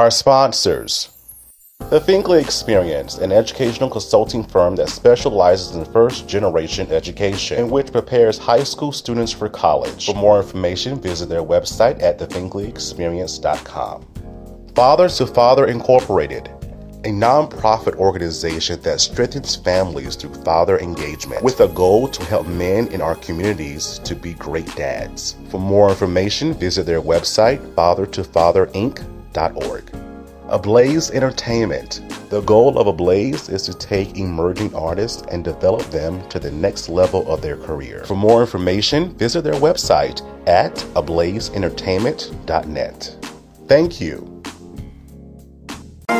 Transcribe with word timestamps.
Our 0.00 0.10
sponsors 0.10 1.10
The 1.90 2.00
Finkley 2.00 2.40
Experience, 2.40 3.18
an 3.18 3.32
educational 3.32 3.90
consulting 3.90 4.42
firm 4.42 4.74
that 4.76 4.88
specializes 4.88 5.76
in 5.76 5.84
first 5.84 6.26
generation 6.26 6.90
education 6.90 7.58
and 7.58 7.70
which 7.70 7.92
prepares 7.92 8.38
high 8.38 8.64
school 8.64 8.92
students 8.92 9.30
for 9.30 9.50
college. 9.50 10.06
For 10.06 10.14
more 10.14 10.40
information, 10.40 10.98
visit 11.02 11.28
their 11.28 11.42
website 11.42 12.02
at 12.02 12.18
thefinkleyexperience.com. 12.18 14.06
Fathers 14.74 15.18
to 15.18 15.26
Father 15.26 15.66
Incorporated, 15.66 16.46
a 17.04 17.10
nonprofit 17.10 17.96
organization 17.96 18.80
that 18.80 19.02
strengthens 19.02 19.54
families 19.54 20.16
through 20.16 20.32
father 20.44 20.78
engagement 20.78 21.44
with 21.44 21.60
a 21.60 21.68
goal 21.68 22.08
to 22.08 22.24
help 22.24 22.46
men 22.46 22.88
in 22.88 23.02
our 23.02 23.16
communities 23.16 23.98
to 24.04 24.14
be 24.16 24.32
great 24.32 24.74
dads. 24.76 25.36
For 25.50 25.60
more 25.60 25.90
information, 25.90 26.54
visit 26.54 26.86
their 26.86 27.02
website, 27.02 27.60
fathertofatherinc.org. 29.32 29.84
Ablaze 30.48 31.10
Entertainment. 31.12 32.00
The 32.28 32.40
goal 32.40 32.76
of 32.78 32.88
Ablaze 32.88 33.48
is 33.48 33.62
to 33.62 33.72
take 33.74 34.18
emerging 34.18 34.74
artists 34.74 35.22
and 35.30 35.44
develop 35.44 35.82
them 35.90 36.28
to 36.28 36.40
the 36.40 36.50
next 36.50 36.88
level 36.88 37.30
of 37.32 37.40
their 37.40 37.56
career. 37.56 38.02
For 38.04 38.16
more 38.16 38.40
information, 38.40 39.14
visit 39.16 39.44
their 39.44 39.54
website 39.54 40.22
at 40.48 40.74
ablazeentertainment.net. 40.94 43.26
Thank 43.66 44.00
you. 44.00 44.26
Hey 46.08 46.16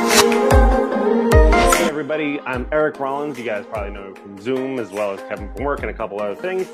everybody, 1.88 2.38
I'm 2.40 2.66
Eric 2.70 3.00
Rollins. 3.00 3.36
You 3.38 3.44
guys 3.44 3.66
probably 3.66 3.90
know 3.92 4.10
me 4.10 4.14
from 4.14 4.40
Zoom 4.40 4.78
as 4.78 4.92
well 4.92 5.10
as 5.12 5.20
Kevin 5.28 5.52
from 5.52 5.64
work 5.64 5.80
and 5.80 5.90
a 5.90 5.94
couple 5.94 6.20
other 6.20 6.36
things. 6.36 6.68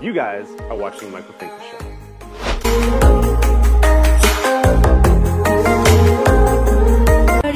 You 0.00 0.12
guys 0.12 0.46
are 0.62 0.76
watching 0.76 1.10
the 1.10 1.16
Michael 1.16 1.34
Finkley 1.34 3.00
Show. 3.00 3.17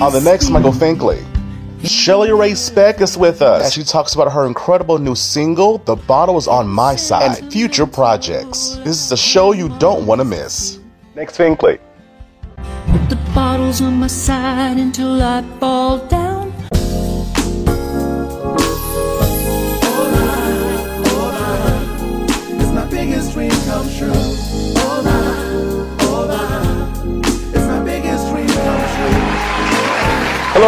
On 0.03 0.11
the 0.11 0.21
next 0.21 0.51
Michael 0.51 0.73
Finkley, 0.73 1.25
Shelly 1.85 2.33
Ray 2.33 2.55
Speck 2.55 3.01
is 3.01 3.17
with 3.17 3.41
us 3.41 3.67
as 3.67 3.73
she 3.73 3.85
talks 3.85 4.17
about 4.17 4.33
her 4.33 4.49
incredible 4.49 4.99
new 4.99 5.15
single, 5.15 5.79
The 5.79 5.95
Bottle 5.95 6.37
is 6.37 6.49
on 6.49 6.67
My 6.67 6.97
Side, 6.97 7.39
and 7.39 7.53
future 7.53 7.87
projects. 7.87 8.79
This 8.79 9.01
is 9.01 9.13
a 9.13 9.17
show 9.17 9.53
you 9.53 9.69
don't 9.79 10.05
want 10.05 10.21
to 10.21 10.25
miss. 10.25 10.81
Next 11.15 11.39
Finkley. 11.39 11.79
Put 12.57 13.11
the 13.11 13.31
bottles 13.33 13.81
on 13.81 14.01
my 14.01 14.09
side 14.09 14.77
until 14.79 15.23
I 15.23 15.41
fall 15.61 15.99
down. 16.09 16.32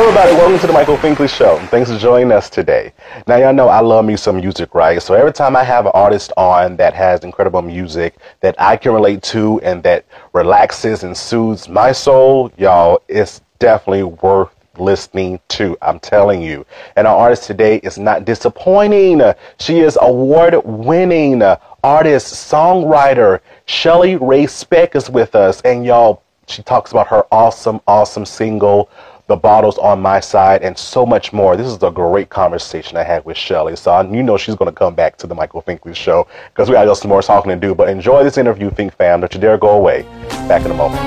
Everybody. 0.06 0.33
Welcome 0.33 0.58
to 0.58 0.66
the 0.66 0.72
Michael 0.74 0.98
Finkley 0.98 1.34
Show. 1.34 1.56
Thanks 1.69 1.91
for 1.91 1.97
joining 1.97 2.30
us 2.30 2.50
today. 2.50 2.92
Now, 3.27 3.36
y'all 3.36 3.55
know 3.55 3.69
I 3.69 3.80
love 3.80 4.05
me 4.05 4.19
some 4.19 4.36
music, 4.36 4.74
right? 4.74 5.02
So 5.02 5.14
every 5.14 5.33
time 5.33 5.56
I 5.56 5.64
have 5.64 5.86
an 5.86 5.92
artist 5.94 6.30
on 6.36 6.77
that 6.77 6.92
has 6.92 7.24
incredible 7.24 7.62
music 7.62 8.14
that 8.41 8.55
I 8.58 8.77
can 8.77 8.92
relate 8.92 9.22
to 9.22 9.62
and 9.62 9.82
that 9.84 10.05
relaxes 10.34 11.05
and 11.05 11.16
soothes 11.16 11.70
my 11.70 11.91
soul, 11.91 12.52
y'all, 12.58 13.00
it's 13.08 13.41
definitely 13.58 14.02
worth 14.02 14.50
listening 14.77 15.41
to. 15.48 15.75
I'm 15.80 15.98
telling 16.00 16.42
you. 16.42 16.66
And 16.97 17.06
our 17.06 17.16
artist 17.16 17.44
today 17.44 17.78
is 17.78 17.97
not 17.97 18.27
disappointing. 18.27 19.22
She 19.58 19.78
is 19.78 19.97
award-winning 20.02 21.42
artist, 21.82 22.34
songwriter. 22.34 23.41
Shelly 23.64 24.16
Ray 24.16 24.48
Speck 24.48 24.97
is 24.97 25.08
with 25.08 25.34
us, 25.34 25.62
and 25.62 25.86
y'all, 25.86 26.22
she 26.47 26.62
talks 26.62 26.91
about 26.91 27.06
her 27.06 27.25
awesome, 27.32 27.80
awesome 27.86 28.27
single 28.27 28.91
the 29.27 29.36
bottles 29.36 29.78
on 29.78 30.00
my 30.00 30.20
side, 30.20 30.62
and 30.62 30.77
so 30.77 31.06
much 31.06 31.33
more. 31.33 31.56
This 31.56 31.67
is 31.67 31.83
a 31.83 31.91
great 31.91 32.28
conversation 32.28 32.97
I 32.97 33.03
had 33.03 33.25
with 33.25 33.36
Shelly. 33.36 33.75
So 33.77 34.00
you 34.03 34.22
know 34.22 34.36
she's 34.36 34.55
going 34.55 34.70
to 34.70 34.77
come 34.77 34.94
back 34.94 35.16
to 35.19 35.27
the 35.27 35.34
Michael 35.34 35.62
Finkley 35.62 35.97
show 35.97 36.26
because 36.49 36.69
we 36.69 36.75
got 36.75 36.84
just 36.84 37.03
some 37.03 37.09
more 37.09 37.22
talking 37.22 37.50
to 37.50 37.56
do. 37.56 37.75
But 37.75 37.88
enjoy 37.88 38.22
this 38.22 38.37
interview, 38.37 38.71
Fink 38.71 38.94
fam. 38.94 39.21
Don't 39.21 39.32
you 39.32 39.41
dare 39.41 39.56
go 39.56 39.71
away. 39.71 40.03
Back 40.49 40.65
in 40.65 40.71
a 40.71 40.75
moment. 40.75 41.00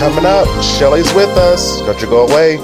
Coming 0.00 0.24
up, 0.24 0.46
Shelly's 0.62 1.12
with 1.14 1.36
us. 1.36 1.80
Don't 1.80 2.00
you 2.00 2.08
go 2.08 2.26
away. 2.26 2.56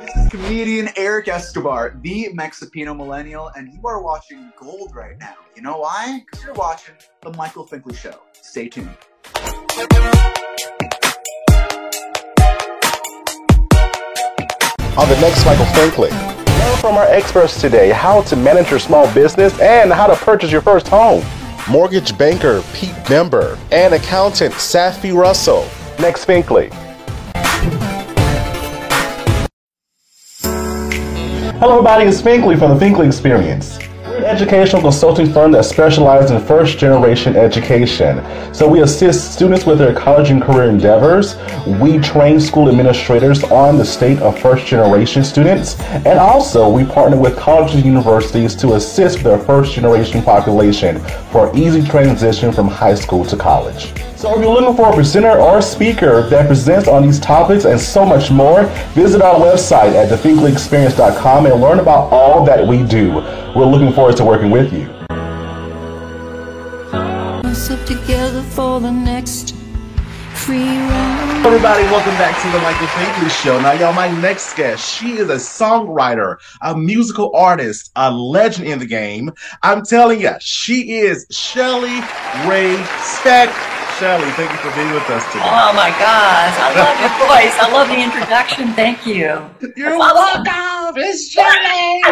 This 0.00 0.16
is 0.16 0.28
comedian 0.28 0.90
Eric 0.96 1.28
Escobar, 1.28 1.96
the 2.02 2.30
Mexipino 2.34 2.96
millennial, 2.96 3.50
and 3.56 3.72
you 3.72 3.80
are 3.86 4.02
watching 4.02 4.52
Gold 4.58 4.94
right 4.94 5.18
now. 5.18 5.36
You 5.54 5.62
know 5.62 5.78
why? 5.78 6.24
Because 6.26 6.44
you're 6.44 6.54
watching 6.54 6.96
The 7.22 7.32
Michael 7.34 7.66
Finkley 7.66 7.96
Show. 7.96 8.20
Stay 8.32 8.68
tuned. 8.68 8.90
On 14.96 15.08
the 15.08 15.20
next 15.20 15.44
Michael 15.44 15.64
Finkley. 15.66 16.10
Learn 16.46 16.76
from 16.78 16.94
our 16.94 17.06
experts 17.08 17.60
today 17.60 17.90
how 17.90 18.22
to 18.22 18.36
manage 18.36 18.70
your 18.70 18.78
small 18.78 19.12
business 19.12 19.58
and 19.60 19.92
how 19.92 20.06
to 20.06 20.14
purchase 20.14 20.52
your 20.52 20.60
first 20.60 20.86
home. 20.86 21.24
Mortgage 21.68 22.16
banker 22.16 22.62
Pete 22.74 22.94
Bember 23.06 23.58
and 23.72 23.94
accountant 23.94 24.54
Safi 24.54 25.12
Russell. 25.12 25.68
Next 25.98 26.26
Finkley. 26.26 26.72
Hello, 31.58 31.78
everybody. 31.78 32.04
It's 32.04 32.22
Finkley 32.22 32.56
from 32.56 32.78
the 32.78 32.84
Finkley 32.84 33.06
Experience. 33.06 33.78
An 34.14 34.22
educational 34.22 34.80
consulting 34.80 35.32
firm 35.32 35.50
that 35.52 35.64
specializes 35.64 36.30
in 36.30 36.40
first 36.40 36.78
generation 36.78 37.34
education. 37.34 38.22
So 38.54 38.68
we 38.68 38.82
assist 38.82 39.34
students 39.34 39.66
with 39.66 39.78
their 39.78 39.92
college 39.92 40.30
and 40.30 40.40
career 40.40 40.70
endeavors. 40.70 41.34
We 41.80 41.98
train 41.98 42.38
school 42.38 42.68
administrators 42.68 43.42
on 43.42 43.76
the 43.76 43.84
state 43.84 44.20
of 44.20 44.38
first 44.38 44.66
generation 44.66 45.24
students. 45.24 45.80
And 45.80 46.20
also, 46.20 46.70
we 46.70 46.84
partner 46.84 47.18
with 47.18 47.36
colleges 47.36 47.74
and 47.74 47.84
universities 47.84 48.54
to 48.56 48.74
assist 48.74 49.24
their 49.24 49.38
first 49.38 49.72
generation 49.72 50.22
population 50.22 51.00
for 51.32 51.50
easy 51.56 51.82
transition 51.82 52.52
from 52.52 52.68
high 52.68 52.94
school 52.94 53.24
to 53.24 53.36
college. 53.36 53.92
So 54.24 54.34
if 54.38 54.40
you're 54.40 54.54
looking 54.54 54.74
for 54.74 54.88
a 54.88 54.94
presenter 54.94 55.38
or 55.38 55.60
speaker 55.60 56.22
that 56.30 56.46
presents 56.46 56.88
on 56.88 57.02
these 57.02 57.20
topics 57.20 57.66
and 57.66 57.78
so 57.78 58.06
much 58.06 58.30
more, 58.30 58.64
visit 58.94 59.20
our 59.20 59.34
website 59.34 59.92
at 59.92 60.08
thefinkleyexperience.com 60.08 61.44
and 61.44 61.60
learn 61.60 61.78
about 61.78 62.10
all 62.10 62.42
that 62.46 62.66
we 62.66 62.84
do. 62.84 63.16
We're 63.54 63.66
looking 63.66 63.92
forward 63.92 64.16
to 64.16 64.24
working 64.24 64.50
with 64.50 64.72
you. 64.72 64.86
Myself 67.42 67.84
together 67.84 68.40
for 68.40 68.80
the 68.80 68.90
next 68.90 69.54
free 70.32 70.68
ride. 70.68 71.42
Everybody, 71.44 71.82
welcome 71.82 72.14
back 72.14 72.40
to 72.40 72.50
the 72.50 72.60
Michael 72.60 72.86
Finkley 72.86 73.42
Show. 73.42 73.60
Now, 73.60 73.72
y'all, 73.72 73.92
my 73.92 74.08
next 74.22 74.54
guest, 74.56 74.90
she 74.90 75.18
is 75.18 75.28
a 75.28 75.34
songwriter, 75.34 76.38
a 76.62 76.74
musical 76.74 77.36
artist, 77.36 77.92
a 77.94 78.10
legend 78.10 78.68
in 78.68 78.78
the 78.78 78.86
game. 78.86 79.32
I'm 79.62 79.84
telling 79.84 80.22
you, 80.22 80.30
she 80.40 80.92
is 80.92 81.26
Shelly 81.30 82.00
Ray 82.48 82.82
Speck. 83.02 83.73
Shelly, 83.98 84.28
thank 84.32 84.50
you 84.50 84.58
for 84.58 84.74
being 84.74 84.92
with 84.92 85.08
us 85.08 85.24
today. 85.32 85.44
Oh 85.44 85.72
my 85.72 85.88
gosh, 85.90 86.54
I 86.58 86.74
love 86.74 86.98
your 86.98 87.14
voice. 87.28 87.54
I 87.60 87.70
love 87.72 87.88
the 87.88 88.02
introduction. 88.02 88.72
Thank 88.72 89.06
you. 89.06 89.48
You're 89.76 89.96
welcome. 89.96 90.44
It's 90.96 91.30
Shelly. 91.30 92.02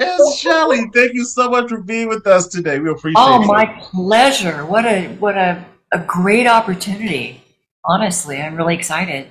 It's 0.00 0.38
Shelly. 0.38 0.90
Thank 0.92 1.14
you 1.14 1.24
so 1.24 1.48
much 1.48 1.68
for 1.68 1.80
being 1.80 2.08
with 2.08 2.26
us 2.26 2.48
today. 2.48 2.80
We 2.80 2.90
appreciate 2.90 3.22
it. 3.22 3.24
Oh, 3.24 3.44
my 3.44 3.66
pleasure. 3.82 4.66
What 4.66 4.84
a 4.84 5.06
what 5.18 5.36
a, 5.36 5.64
a 5.92 6.00
great 6.00 6.48
opportunity. 6.48 7.40
Honestly, 7.84 8.42
I'm 8.42 8.56
really 8.56 8.74
excited. 8.74 9.28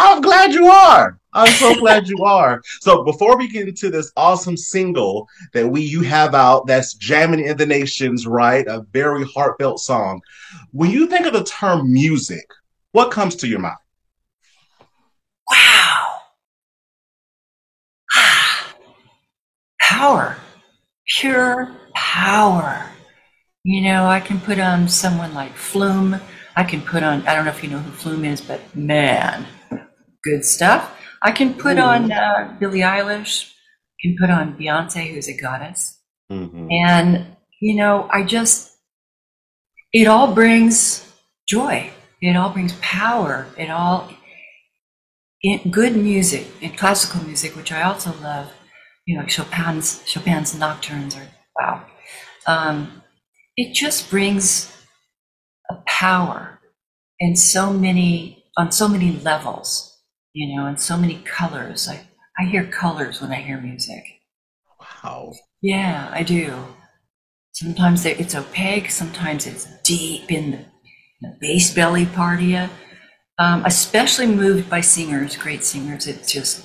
I'm 0.00 0.20
glad 0.20 0.52
you 0.52 0.68
are. 0.68 1.18
I'm 1.34 1.52
so 1.54 1.74
glad 1.74 2.08
you 2.08 2.22
are. 2.24 2.62
So 2.80 3.02
before 3.02 3.36
we 3.36 3.48
get 3.48 3.68
into 3.68 3.90
this 3.90 4.12
awesome 4.16 4.56
single 4.56 5.28
that 5.52 5.68
we 5.68 5.82
you 5.82 6.02
have 6.02 6.36
out 6.36 6.68
that's 6.68 6.94
jamming 6.94 7.44
in 7.44 7.56
the 7.56 7.66
nations, 7.66 8.24
right? 8.24 8.64
A 8.68 8.86
very 8.92 9.24
heartfelt 9.24 9.80
song. 9.80 10.20
When 10.70 10.90
you 10.90 11.08
think 11.08 11.26
of 11.26 11.32
the 11.32 11.42
term 11.42 11.92
music, 11.92 12.46
what 12.92 13.10
comes 13.10 13.34
to 13.36 13.48
your 13.48 13.58
mind? 13.58 13.76
Wow. 15.50 16.06
Ah. 18.14 18.74
Power. 19.80 20.36
Pure 21.08 21.76
power. 21.94 22.86
You 23.64 23.80
know, 23.80 24.06
I 24.06 24.20
can 24.20 24.40
put 24.40 24.60
on 24.60 24.88
someone 24.88 25.34
like 25.34 25.56
Flume. 25.56 26.20
I 26.54 26.62
can 26.62 26.82
put 26.82 27.02
on, 27.02 27.26
I 27.26 27.34
don't 27.34 27.44
know 27.44 27.50
if 27.50 27.64
you 27.64 27.70
know 27.70 27.78
who 27.78 27.90
Flume 27.90 28.24
is, 28.24 28.40
but 28.40 28.60
man, 28.76 29.46
good 30.22 30.44
stuff. 30.44 30.94
I 31.22 31.32
can 31.32 31.54
put 31.54 31.78
on 31.78 32.12
uh, 32.12 32.56
Billie 32.60 32.80
Eilish. 32.80 33.50
I 33.50 33.96
can 34.02 34.16
put 34.18 34.30
on 34.30 34.56
Beyonce, 34.56 35.12
who's 35.12 35.28
a 35.28 35.36
goddess. 35.36 35.98
Mhm. 36.30 36.72
And, 36.72 37.36
you 37.60 37.74
know, 37.76 38.08
I 38.12 38.22
just, 38.22 38.76
it 39.92 40.06
all 40.06 40.32
brings 40.32 41.10
joy. 41.48 41.90
It 42.20 42.36
all 42.36 42.50
brings 42.50 42.74
power. 42.80 43.46
It 43.56 43.70
all, 43.70 44.10
in 45.42 45.70
good 45.70 45.96
music, 45.96 46.46
and 46.62 46.76
classical 46.76 47.24
music, 47.24 47.56
which 47.56 47.72
I 47.72 47.82
also 47.82 48.12
love, 48.22 48.52
you 49.06 49.16
know, 49.16 49.24
Chopin's, 49.24 50.02
Chopin's 50.04 50.58
nocturnes 50.58 51.16
are, 51.16 51.28
wow. 51.58 51.84
Um, 52.46 53.02
it 53.56 53.74
just 53.74 54.10
brings 54.10 54.72
a 55.70 55.76
power 55.86 56.60
in 57.18 57.36
so 57.36 57.72
many 57.72 58.44
on 58.56 58.72
so 58.72 58.88
many 58.88 59.12
levels, 59.12 59.97
you 60.32 60.54
know, 60.54 60.66
and 60.66 60.80
so 60.80 60.96
many 60.96 61.22
colors. 61.24 61.88
I 61.88 62.00
I 62.38 62.44
hear 62.44 62.64
colors 62.64 63.20
when 63.20 63.32
I 63.32 63.42
hear 63.42 63.60
music. 63.60 64.04
Wow. 64.80 65.32
Yeah, 65.60 66.08
I 66.12 66.22
do. 66.22 66.54
Sometimes 67.52 68.04
it's 68.04 68.36
opaque, 68.36 68.90
sometimes 68.90 69.46
it's 69.46 69.66
deep 69.82 70.30
in 70.30 70.52
the, 70.52 70.64
the 71.20 71.36
bass 71.40 71.74
belly 71.74 72.06
part 72.06 72.38
of 72.38 72.44
you. 72.44 72.68
Um, 73.40 73.64
especially 73.64 74.26
moved 74.26 74.70
by 74.70 74.80
singers, 74.80 75.36
great 75.36 75.64
singers. 75.64 76.06
It 76.06 76.26
just, 76.26 76.64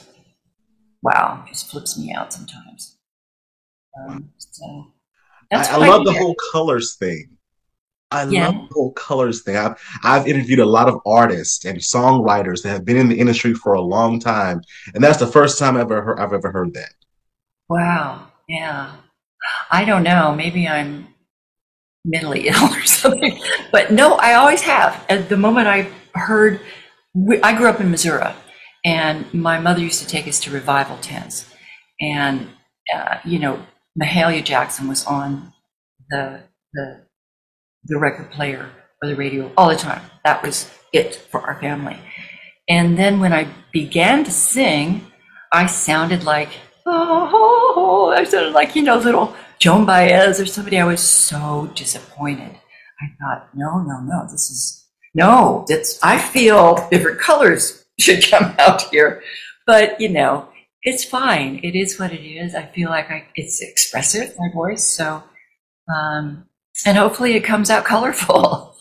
wow, 1.01 1.44
just 1.48 1.71
flips 1.71 1.98
me 1.98 2.13
out 2.13 2.33
sometimes. 2.33 2.98
Um, 4.00 4.30
so 4.38 4.94
that's 5.50 5.69
I, 5.69 5.75
I 5.75 5.88
love 5.88 6.06
the 6.06 6.13
whole 6.13 6.36
colors 6.51 6.95
thing. 6.95 7.38
I 8.13 8.24
Yeah. 8.25 8.48
love 8.48 8.69
the 8.69 8.74
whole 8.75 8.94
colors 8.94 9.42
thing. 9.44 9.57
I've 9.57 9.75
I've 10.04 10.27
interviewed 10.27 10.60
a 10.60 10.65
lot 10.65 10.88
of 10.88 11.00
artists 11.06 11.65
and 11.65 11.77
songwriters 11.80 12.62
that 12.63 12.69
have 12.69 12.86
been 12.86 12.98
in 12.98 13.10
the 13.10 13.19
industry 13.19 13.54
for 13.54 13.74
a 13.74 13.81
long 13.81 14.19
time, 14.19 14.62
and 14.94 15.04
that's 15.04 15.19
the 15.19 15.27
first 15.27 15.57
time 15.60 15.75
I've 15.75 15.83
ever 15.92 16.01
heard, 16.01 16.19
I've 16.19 16.33
ever 16.33 16.51
heard 16.51 16.74
that. 16.75 16.94
Wow, 17.69 18.27
yeah. 18.48 18.92
I 19.71 19.83
don't 19.86 20.04
know. 20.04 20.33
Maybe 20.36 20.68
I'm 20.68 21.07
mentally 22.06 22.48
ill 22.50 22.63
or 22.74 22.83
something. 22.86 23.39
But 23.71 23.92
no, 23.92 24.13
I 24.15 24.36
always 24.36 24.62
have. 24.62 25.06
At 25.10 25.30
the 25.30 25.38
moment 25.38 25.68
I 25.68 25.89
heard, 26.13 26.60
I 27.44 27.56
grew 27.56 27.68
up 27.68 27.80
in 27.80 27.89
Missouri, 27.92 28.31
and 28.86 29.31
my 29.33 29.60
mother 29.60 29.81
used 29.81 30.01
to 30.01 30.07
take 30.07 30.27
us 30.27 30.39
to 30.42 30.51
revival 30.51 30.98
tents. 30.98 31.50
And, 32.01 32.50
uh, 32.94 33.18
you 33.24 33.39
know, 33.39 33.65
Mahalia 34.01 34.44
Jackson 34.44 34.88
was 34.88 35.06
on 35.06 35.54
the, 36.10 36.42
the, 36.74 37.02
the 37.85 37.97
record 37.97 38.31
player 38.31 38.69
or 39.01 39.09
the 39.09 39.15
radio 39.15 39.51
all 39.57 39.69
the 39.69 39.75
time. 39.75 40.01
That 40.24 40.41
was 40.44 40.71
it 40.91 41.15
for 41.15 41.41
our 41.41 41.59
family. 41.59 41.97
And 42.69 42.97
then 42.97 43.19
when 43.19 43.33
I 43.33 43.47
began 43.71 44.24
to 44.24 44.31
sing, 44.31 45.06
I 45.51 45.65
sounded 45.65 46.24
like, 46.24 46.50
oh, 46.85 48.13
I 48.15 48.24
sounded 48.24 48.53
like, 48.53 48.75
you 48.75 48.81
know, 48.83 48.97
little 48.97 49.35
Joan 49.59 49.85
Baez 49.85 50.39
or 50.39 50.45
somebody. 50.45 50.80
I 50.80 50.85
was 50.85 51.01
so 51.01 51.71
disappointed. 51.75 52.56
I 53.01 53.07
thought, 53.19 53.50
no, 53.53 53.80
no, 53.80 54.00
no, 54.00 54.24
this 54.31 54.50
is, 54.50 54.86
no, 55.13 55.65
that's, 55.68 56.01
I 56.01 56.18
feel 56.18 56.88
different 56.89 57.19
colors 57.19 57.86
should 58.00 58.25
come 58.29 58.56
out 58.59 58.83
here. 58.83 59.21
But, 59.68 60.00
you 60.00 60.09
know, 60.09 60.47
it's 60.83 61.03
fine. 61.03 61.59
It 61.63 61.75
is 61.75 62.00
what 62.00 62.12
it 62.12 62.25
is. 62.25 62.56
I 62.56 62.65
feel 62.65 62.89
like 62.89 63.09
I, 63.09 63.25
it's 63.36 63.62
expressive, 63.62 64.36
my 64.38 64.50
voice. 64.53 64.83
So, 64.83 65.24
um, 65.94 66.45
and 66.86 66.98
hopefully 66.98 67.34
it 67.34 67.42
comes 67.42 67.70
out 67.70 67.86
colorful. 67.94 68.75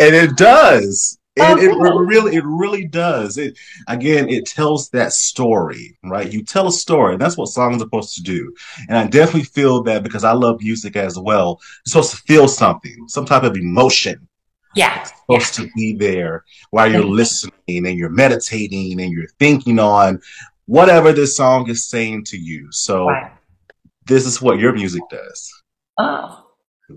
And 0.00 0.14
it 0.14 0.36
does. 0.36 1.18
Oh, 1.40 1.56
It, 1.56 1.64
it 1.64 1.70
really, 1.76 2.36
it 2.36 2.44
really 2.44 2.84
does. 2.86 3.38
It 3.38 3.56
again, 3.86 4.28
it 4.28 4.44
tells 4.46 4.90
that 4.90 5.12
story, 5.12 5.96
right? 6.04 6.32
You 6.32 6.42
tell 6.42 6.66
a 6.66 6.72
story, 6.72 7.12
and 7.14 7.22
that's 7.22 7.36
what 7.36 7.46
songs 7.46 7.76
are 7.76 7.80
supposed 7.86 8.14
to 8.16 8.22
do. 8.22 8.52
And 8.88 8.96
I 8.98 9.06
definitely 9.06 9.44
feel 9.44 9.82
that 9.84 10.02
because 10.02 10.24
I 10.24 10.32
love 10.32 10.60
music 10.60 10.96
as 10.96 11.16
well. 11.18 11.60
You're 11.86 11.90
supposed 11.92 12.10
to 12.12 12.22
feel 12.22 12.48
something, 12.48 13.04
some 13.08 13.24
type 13.24 13.44
of 13.44 13.56
emotion. 13.56 14.26
yeah. 14.74 15.00
It's 15.02 15.12
supposed 15.20 15.54
to 15.54 15.68
be 15.76 15.94
there 15.94 16.44
while 16.70 16.90
you're 16.90 17.04
listening 17.04 17.52
and 17.68 17.96
you're 17.98 18.10
meditating 18.10 19.00
and 19.00 19.12
you're 19.12 19.28
thinking 19.38 19.78
on 19.78 20.20
whatever 20.66 21.12
this 21.12 21.36
song 21.36 21.68
is 21.70 21.84
saying 21.86 22.24
to 22.26 22.36
you. 22.36 22.66
So 22.72 23.08
this 24.06 24.26
is 24.26 24.42
what 24.42 24.58
your 24.58 24.72
music 24.72 25.02
does. 25.10 25.57
Oh, 25.98 26.46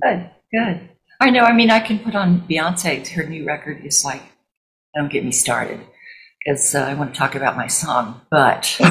good, 0.01 0.29
good. 0.53 0.89
I 1.19 1.29
know. 1.29 1.43
I 1.43 1.53
mean, 1.53 1.69
I 1.71 1.79
can 1.79 1.99
put 1.99 2.15
on 2.15 2.41
Beyonce. 2.47 3.07
Her 3.09 3.23
new 3.23 3.45
record 3.45 3.83
is 3.85 4.03
like, 4.05 4.21
don't 4.95 5.11
get 5.11 5.23
me 5.25 5.31
started, 5.31 5.79
because 6.39 6.75
uh, 6.75 6.79
I 6.81 6.93
want 6.93 7.13
to 7.13 7.17
talk 7.19 7.35
about 7.35 7.57
my 7.57 7.67
song. 7.67 8.21
But 8.29 8.77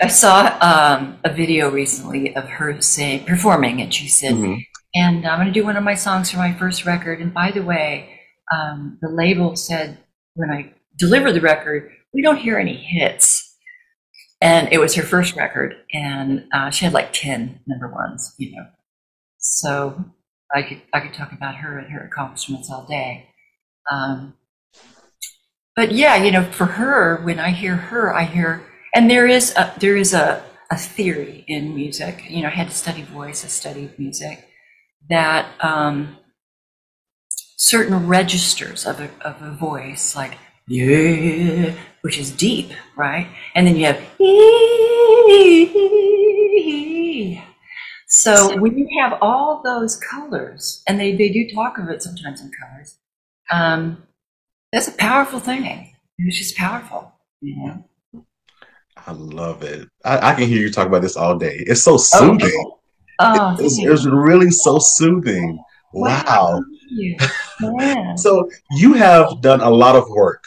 I 0.00 0.08
saw 0.08 0.56
um, 0.60 1.18
a 1.24 1.32
video 1.32 1.70
recently 1.70 2.34
of 2.34 2.44
her 2.44 2.80
saying 2.80 3.24
performing, 3.26 3.80
and 3.80 3.92
she 3.92 4.08
said, 4.08 4.34
Mhm. 4.34 4.64
"And 4.94 5.26
I'm 5.26 5.38
going 5.38 5.52
to 5.52 5.52
do 5.52 5.64
one 5.64 5.76
of 5.76 5.84
my 5.84 5.94
songs 5.94 6.30
for 6.30 6.38
my 6.38 6.52
first 6.52 6.84
record." 6.86 7.20
And 7.20 7.32
by 7.34 7.50
the 7.50 7.62
way, 7.62 8.20
um, 8.52 8.98
the 9.02 9.08
label 9.08 9.56
said 9.56 9.98
when 10.34 10.50
I 10.50 10.72
deliver 10.96 11.32
the 11.32 11.40
record, 11.40 11.90
we 12.12 12.22
don't 12.22 12.38
hear 12.38 12.58
any 12.58 12.76
hits. 12.76 13.49
And 14.40 14.68
it 14.72 14.78
was 14.78 14.94
her 14.94 15.02
first 15.02 15.36
record, 15.36 15.76
and 15.92 16.46
uh, 16.52 16.70
she 16.70 16.86
had 16.86 16.94
like 16.94 17.12
ten 17.12 17.60
number 17.66 17.88
ones, 17.88 18.34
you 18.38 18.56
know. 18.56 18.66
So 19.38 20.02
I 20.54 20.62
could 20.62 20.80
I 20.94 21.00
could 21.00 21.12
talk 21.12 21.32
about 21.32 21.56
her 21.56 21.78
and 21.78 21.92
her 21.92 22.00
accomplishments 22.00 22.70
all 22.70 22.86
day. 22.86 23.28
Um, 23.90 24.34
but 25.76 25.92
yeah, 25.92 26.16
you 26.16 26.30
know, 26.30 26.44
for 26.44 26.66
her, 26.66 27.20
when 27.22 27.38
I 27.38 27.50
hear 27.50 27.76
her, 27.76 28.14
I 28.14 28.24
hear, 28.24 28.62
and 28.94 29.10
there 29.10 29.26
is 29.26 29.54
a, 29.56 29.72
there 29.78 29.96
is 29.96 30.12
a, 30.12 30.42
a 30.70 30.76
theory 30.76 31.44
in 31.48 31.74
music. 31.74 32.24
You 32.28 32.42
know, 32.42 32.48
I 32.48 32.52
had 32.52 32.68
to 32.68 32.74
study 32.74 33.02
voice, 33.02 33.44
I 33.44 33.48
studied 33.48 33.98
music, 33.98 34.46
that 35.08 35.48
um, 35.60 36.18
certain 37.56 38.06
registers 38.06 38.84
of 38.84 39.00
a, 39.00 39.10
of 39.22 39.40
a 39.42 39.52
voice, 39.52 40.14
like 40.16 40.36
yeah, 40.66 41.74
which 42.02 42.18
is 42.18 42.30
deep, 42.30 42.72
right? 42.96 43.28
And 43.54 43.66
then 43.66 43.76
you 43.76 43.86
have 43.86 44.00
so 48.06 48.56
when 48.58 48.76
you 48.76 48.88
have 49.00 49.18
all 49.22 49.62
those 49.64 49.96
colors, 49.96 50.82
and 50.86 50.98
they, 50.98 51.14
they 51.14 51.28
do 51.28 51.48
talk 51.54 51.78
of 51.78 51.88
it 51.88 52.02
sometimes 52.02 52.40
in 52.40 52.50
colors, 52.60 52.98
um, 53.50 54.02
that's 54.72 54.88
a 54.88 54.92
powerful 54.92 55.38
thing. 55.40 55.94
It's 56.18 56.38
just 56.38 56.56
powerful, 56.56 57.12
you 57.40 57.56
know. 57.56 57.84
I 59.06 59.12
love 59.12 59.62
it. 59.62 59.88
I, 60.04 60.30
I 60.30 60.34
can 60.34 60.48
hear 60.48 60.60
you 60.60 60.70
talk 60.70 60.86
about 60.86 61.02
this 61.02 61.16
all 61.16 61.38
day. 61.38 61.62
It's 61.66 61.82
so 61.82 61.96
soothing. 61.96 62.70
Oh, 63.18 63.56
It's, 63.58 63.78
it's 63.78 64.06
really 64.06 64.50
so 64.50 64.78
soothing. 64.78 65.62
Wow. 65.92 66.62
You. 66.90 67.16
Yeah. 67.62 68.14
So 68.14 68.48
you 68.70 68.94
have 68.94 69.42
done 69.42 69.60
a 69.60 69.68
lot 69.68 69.94
of 69.94 70.08
work 70.08 70.44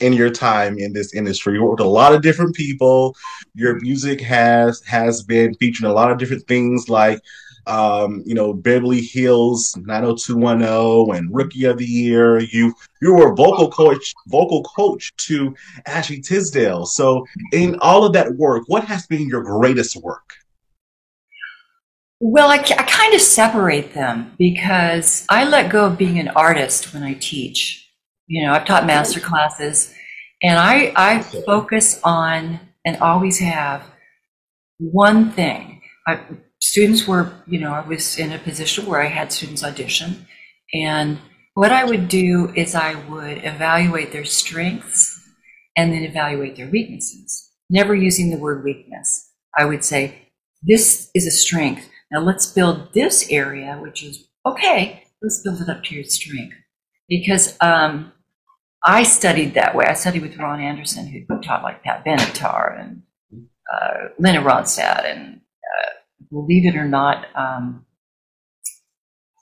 in 0.00 0.12
your 0.12 0.30
time 0.30 0.78
in 0.78 0.92
this 0.92 1.14
industry. 1.14 1.54
You 1.54 1.64
worked 1.64 1.80
with 1.80 1.86
a 1.86 1.90
lot 1.90 2.14
of 2.14 2.22
different 2.22 2.54
people. 2.54 3.16
Your 3.54 3.80
music 3.80 4.20
has 4.20 4.82
has 4.86 5.22
been 5.22 5.54
featured 5.54 5.86
a 5.86 5.92
lot 5.92 6.10
of 6.10 6.18
different 6.18 6.46
things 6.46 6.88
like 6.88 7.20
um, 7.66 8.22
you 8.26 8.34
know, 8.34 8.52
Beverly 8.52 9.00
Hills 9.00 9.76
90210 9.76 11.16
and 11.16 11.34
Rookie 11.34 11.64
of 11.64 11.78
the 11.78 11.86
Year. 11.86 12.40
You 12.40 12.74
you 13.00 13.14
were 13.14 13.34
vocal 13.34 13.70
coach, 13.70 14.14
vocal 14.26 14.62
coach 14.64 15.14
to 15.16 15.54
Ashley 15.86 16.20
Tisdale. 16.20 16.86
So 16.86 17.26
in 17.52 17.78
all 17.80 18.04
of 18.04 18.12
that 18.14 18.34
work, 18.34 18.64
what 18.66 18.84
has 18.84 19.06
been 19.06 19.28
your 19.28 19.42
greatest 19.42 19.96
work? 19.96 20.34
Well, 22.22 22.50
I, 22.50 22.56
I 22.56 22.82
kind 22.82 23.14
of 23.14 23.20
separate 23.20 23.94
them 23.94 24.34
because 24.36 25.24
I 25.30 25.44
let 25.44 25.70
go 25.72 25.86
of 25.86 25.96
being 25.96 26.18
an 26.18 26.28
artist 26.28 26.92
when 26.92 27.02
I 27.02 27.14
teach. 27.14 27.79
You 28.30 28.46
know, 28.46 28.52
I've 28.52 28.64
taught 28.64 28.86
master 28.86 29.18
classes 29.18 29.92
and 30.40 30.56
I, 30.56 30.92
I 30.94 31.20
focus 31.44 32.00
on 32.04 32.60
and 32.84 32.96
always 32.98 33.40
have 33.40 33.82
one 34.78 35.32
thing. 35.32 35.82
I, 36.06 36.20
students 36.60 37.08
were, 37.08 37.32
you 37.48 37.58
know, 37.58 37.72
I 37.72 37.80
was 37.80 38.20
in 38.20 38.30
a 38.30 38.38
position 38.38 38.86
where 38.86 39.02
I 39.02 39.08
had 39.08 39.32
students 39.32 39.64
audition 39.64 40.28
and 40.72 41.18
what 41.54 41.72
I 41.72 41.84
would 41.84 42.06
do 42.06 42.52
is 42.54 42.76
I 42.76 42.94
would 42.94 43.44
evaluate 43.44 44.12
their 44.12 44.24
strengths 44.24 45.28
and 45.76 45.92
then 45.92 46.04
evaluate 46.04 46.54
their 46.54 46.70
weaknesses, 46.70 47.50
never 47.68 47.96
using 47.96 48.30
the 48.30 48.38
word 48.38 48.62
weakness. 48.62 49.28
I 49.58 49.64
would 49.64 49.84
say, 49.84 50.28
this 50.62 51.10
is 51.16 51.26
a 51.26 51.32
strength. 51.32 51.88
Now 52.12 52.20
let's 52.20 52.46
build 52.46 52.94
this 52.94 53.28
area, 53.28 53.76
which 53.82 54.04
is 54.04 54.28
okay, 54.46 55.02
let's 55.20 55.42
build 55.42 55.60
it 55.62 55.68
up 55.68 55.82
to 55.82 55.96
your 55.96 56.04
strength. 56.04 56.54
Because 57.08 57.56
um, 57.60 58.12
I 58.84 59.02
studied 59.02 59.54
that 59.54 59.74
way. 59.74 59.84
I 59.86 59.94
studied 59.94 60.22
with 60.22 60.38
Ron 60.38 60.60
Anderson, 60.60 61.06
who 61.06 61.40
taught 61.40 61.62
like 61.62 61.82
Pat 61.82 62.04
Benatar 62.04 62.80
and 62.80 63.02
uh, 63.72 64.08
Linda 64.18 64.40
Ronstadt, 64.40 65.04
and 65.04 65.36
uh, 65.36 65.90
believe 66.30 66.66
it 66.66 66.76
or 66.76 66.86
not, 66.86 67.26
um, 67.34 67.84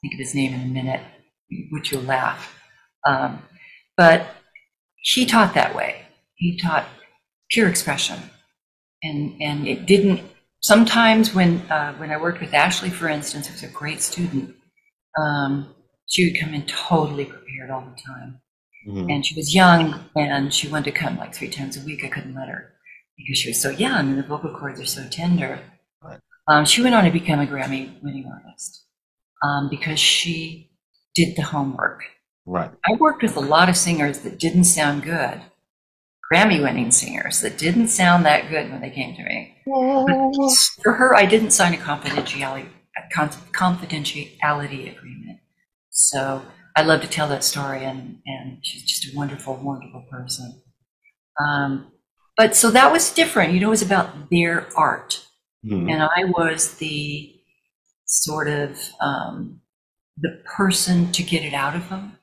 think 0.02 0.14
of 0.14 0.18
his 0.18 0.34
name 0.34 0.54
in 0.54 0.62
a 0.62 0.66
minute, 0.66 1.00
which 1.70 1.92
you'll 1.92 2.02
laugh. 2.02 2.54
Um, 3.06 3.42
but 3.96 4.26
he 5.02 5.24
taught 5.24 5.54
that 5.54 5.74
way. 5.74 6.02
He 6.34 6.58
taught 6.58 6.86
pure 7.50 7.68
expression, 7.68 8.18
and 9.02 9.40
and 9.40 9.66
it 9.66 9.86
didn't. 9.86 10.20
Sometimes 10.60 11.34
when 11.34 11.58
uh, 11.70 11.94
when 11.94 12.10
I 12.10 12.16
worked 12.20 12.40
with 12.40 12.54
Ashley, 12.54 12.90
for 12.90 13.08
instance, 13.08 13.46
who 13.46 13.52
was 13.52 13.62
a 13.62 13.68
great 13.68 14.02
student, 14.02 14.54
um, 15.16 15.74
she 16.06 16.24
would 16.24 16.40
come 16.40 16.54
in 16.54 16.66
totally 16.66 17.24
prepared 17.24 17.70
all 17.70 17.82
the 17.82 18.00
time, 18.02 18.40
Mhm. 18.88 19.12
and 19.12 19.26
she 19.26 19.34
was 19.34 19.54
young, 19.54 20.08
and 20.16 20.52
she 20.52 20.68
wanted 20.68 20.86
to 20.86 20.92
come 20.92 21.18
like 21.18 21.34
three 21.34 21.50
times 21.50 21.76
a 21.76 21.84
week. 21.84 22.04
I 22.04 22.08
couldn't 22.08 22.34
let 22.34 22.48
her 22.48 22.72
because 23.16 23.38
she 23.38 23.50
was 23.50 23.60
so 23.60 23.70
young, 23.70 24.08
and 24.10 24.18
the 24.18 24.22
vocal 24.22 24.50
cords 24.56 24.80
are 24.80 24.86
so 24.86 25.06
tender. 25.08 25.60
Right. 26.02 26.20
Um, 26.46 26.64
she 26.64 26.82
went 26.82 26.94
on 26.94 27.04
to 27.04 27.10
become 27.10 27.40
a 27.40 27.46
Grammy-winning 27.46 28.30
artist 28.32 28.84
um, 29.42 29.68
because 29.68 30.00
she 30.00 30.70
did 31.14 31.36
the 31.36 31.42
homework. 31.42 32.02
Right. 32.46 32.70
I 32.86 32.92
worked 32.94 33.22
with 33.22 33.36
a 33.36 33.40
lot 33.40 33.68
of 33.68 33.76
singers 33.76 34.20
that 34.20 34.38
didn't 34.38 34.64
sound 34.64 35.02
good, 35.02 35.42
Grammy 36.32 36.62
winning 36.62 36.90
singers 36.90 37.40
that 37.40 37.58
didn't 37.58 37.88
sound 37.88 38.24
that 38.26 38.48
good 38.48 38.70
when 38.70 38.80
they 38.80 38.90
came 38.90 39.14
to 39.16 39.22
me. 39.22 39.56
For 40.82 40.92
her, 40.92 41.14
I 41.14 41.26
didn't 41.26 41.50
sign 41.50 41.74
a 41.74 41.78
confidentiality, 41.78 42.68
a 42.96 43.14
confidentiality 43.14 44.96
agreement. 44.96 45.40
So 45.90 46.42
I 46.78 46.82
love 46.82 47.00
to 47.00 47.08
tell 47.08 47.28
that 47.28 47.42
story, 47.42 47.84
and, 47.84 48.20
and 48.26 48.58
she's 48.62 48.84
just 48.84 49.12
a 49.12 49.16
wonderful, 49.16 49.56
wonderful 49.56 50.04
person. 50.10 50.62
Um, 51.44 51.92
but 52.36 52.54
so 52.54 52.70
that 52.70 52.92
was 52.92 53.10
different. 53.12 53.52
You 53.52 53.60
know, 53.60 53.66
it 53.66 53.70
was 53.70 53.82
about 53.82 54.30
their 54.30 54.68
art. 54.76 55.26
Mhm. 55.66 55.90
And 55.92 56.02
I 56.02 56.24
was 56.24 56.74
the 56.74 57.34
sort 58.06 58.48
of 58.48 58.78
um, 59.00 59.60
the 60.16 60.40
person 60.44 61.10
to 61.12 61.22
get 61.22 61.42
it 61.44 61.52
out 61.54 61.74
of 61.74 61.88
them 61.88 62.16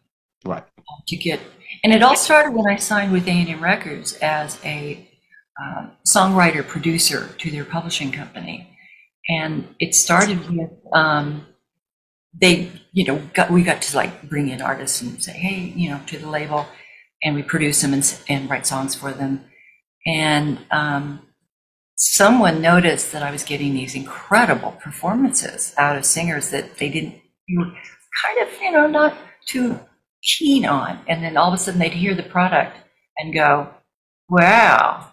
Right. 0.45 0.63
to 1.07 1.15
get 1.15 1.39
and 1.83 1.93
it 1.93 2.03
all 2.03 2.15
started 2.15 2.51
when 2.53 2.67
i 2.67 2.75
signed 2.75 3.12
with 3.12 3.25
a&m 3.27 3.62
records 3.63 4.13
as 4.21 4.59
a 4.65 5.07
um, 5.62 5.91
songwriter 6.05 6.65
producer 6.67 7.29
to 7.39 7.50
their 7.51 7.65
publishing 7.65 8.12
company 8.12 8.77
and 9.29 9.67
it 9.79 9.95
started 9.95 10.39
with 10.50 10.71
um, 10.93 11.45
they 12.39 12.72
you 12.92 13.06
know 13.06 13.22
got 13.34 13.50
we 13.51 13.63
got 13.63 13.82
to 13.82 13.96
like 13.96 14.30
bring 14.30 14.50
in 14.50 14.62
artists 14.62 15.01
and 15.01 15.24
say 15.24 15.32
hey 15.34 15.74
you 15.75 15.89
know 15.89 16.00
to 16.06 16.18
the 16.18 16.30
label 16.30 16.65
and 17.24 17.36
we 17.36 17.42
produce 17.42 17.82
them 17.82 17.94
and, 17.94 18.18
and 18.30 18.50
write 18.50 18.68
songs 18.68 18.96
for 18.96 19.12
them 19.12 19.44
and 20.06 20.60
um, 20.72 21.22
someone 21.96 22.62
noticed 22.62 23.12
that 23.12 23.24
i 23.24 23.32
was 23.32 23.44
getting 23.44 23.74
these 23.74 23.96
incredible 23.96 24.72
performances 24.84 25.74
out 25.77 25.98
of 25.98 26.06
singers 26.06 26.50
that 26.50 26.77
they 26.77 26.89
didn't 26.89 27.15
were 27.58 27.65
kind 28.24 28.39
of 28.42 28.62
you 28.62 28.72
know 28.72 28.88
not 28.88 29.15
too 29.46 29.80
keen 30.25 30.65
on. 30.65 31.00
And 31.08 31.24
then 31.24 31.38
all 31.38 31.50
of 31.50 31.54
a 31.54 31.58
sudden 31.58 31.80
they'd 31.80 31.94
hear 31.94 32.15
the 32.15 32.24
product 32.24 32.77
and 33.18 33.34
go, 33.34 33.70
wow. 34.30 35.12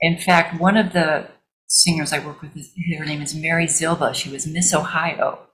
In 0.00 0.18
fact, 0.18 0.60
one 0.60 0.76
of 0.76 0.92
the 0.92 1.28
singers 1.66 2.12
I 2.12 2.24
work 2.24 2.42
with, 2.42 2.52
her 2.98 3.04
name 3.04 3.22
is 3.22 3.34
Mary 3.34 3.66
Zilba. 3.66 4.14
She 4.14 4.30
was 4.30 4.46
Miss 4.46 4.74
Ohio. 4.74 5.46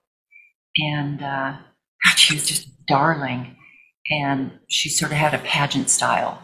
And 0.78 1.22
uh, 1.22 1.56
God, 2.04 2.16
she 2.18 2.34
was 2.34 2.46
just 2.46 2.68
darling. 2.86 3.56
And 4.10 4.52
she 4.68 4.88
sort 4.88 5.10
of 5.12 5.18
had 5.18 5.34
a 5.34 5.38
pageant 5.38 5.90
style. 5.90 6.40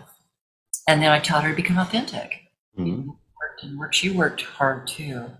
And 0.88 1.00
then 1.02 1.12
I 1.12 1.20
taught 1.20 1.44
her 1.44 1.50
to 1.50 1.56
become 1.56 1.78
authentic. 1.78 2.40
Mhm. 2.78 3.06
Worked 3.06 3.62
and 3.62 3.78
worked. 3.78 3.94
She 3.94 4.10
worked 4.10 4.42
hard 4.42 4.88
too. 4.88 5.30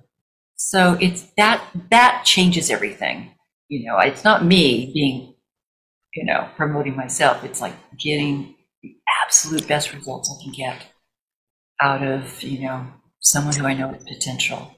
So 0.56 0.96
it's 1.00 1.22
that 1.36 1.64
that 1.90 2.22
changes 2.24 2.70
everything. 2.70 3.32
You 3.68 3.84
know, 3.86 3.98
it's 3.98 4.22
not 4.22 4.44
me 4.44 4.92
being 4.94 5.32
you 6.14 6.24
know, 6.24 6.48
promoting 6.56 6.96
myself. 6.96 7.44
It's 7.44 7.60
like 7.60 7.74
getting 7.98 8.54
the 8.82 8.96
absolute 9.24 9.66
best 9.66 9.92
results 9.94 10.30
I 10.30 10.42
can 10.42 10.52
get 10.52 10.86
out 11.80 12.02
of, 12.02 12.42
you 12.42 12.60
know, 12.60 12.86
someone 13.20 13.54
who 13.54 13.66
I 13.66 13.74
know 13.74 13.88
has 13.92 14.04
potential. 14.04 14.76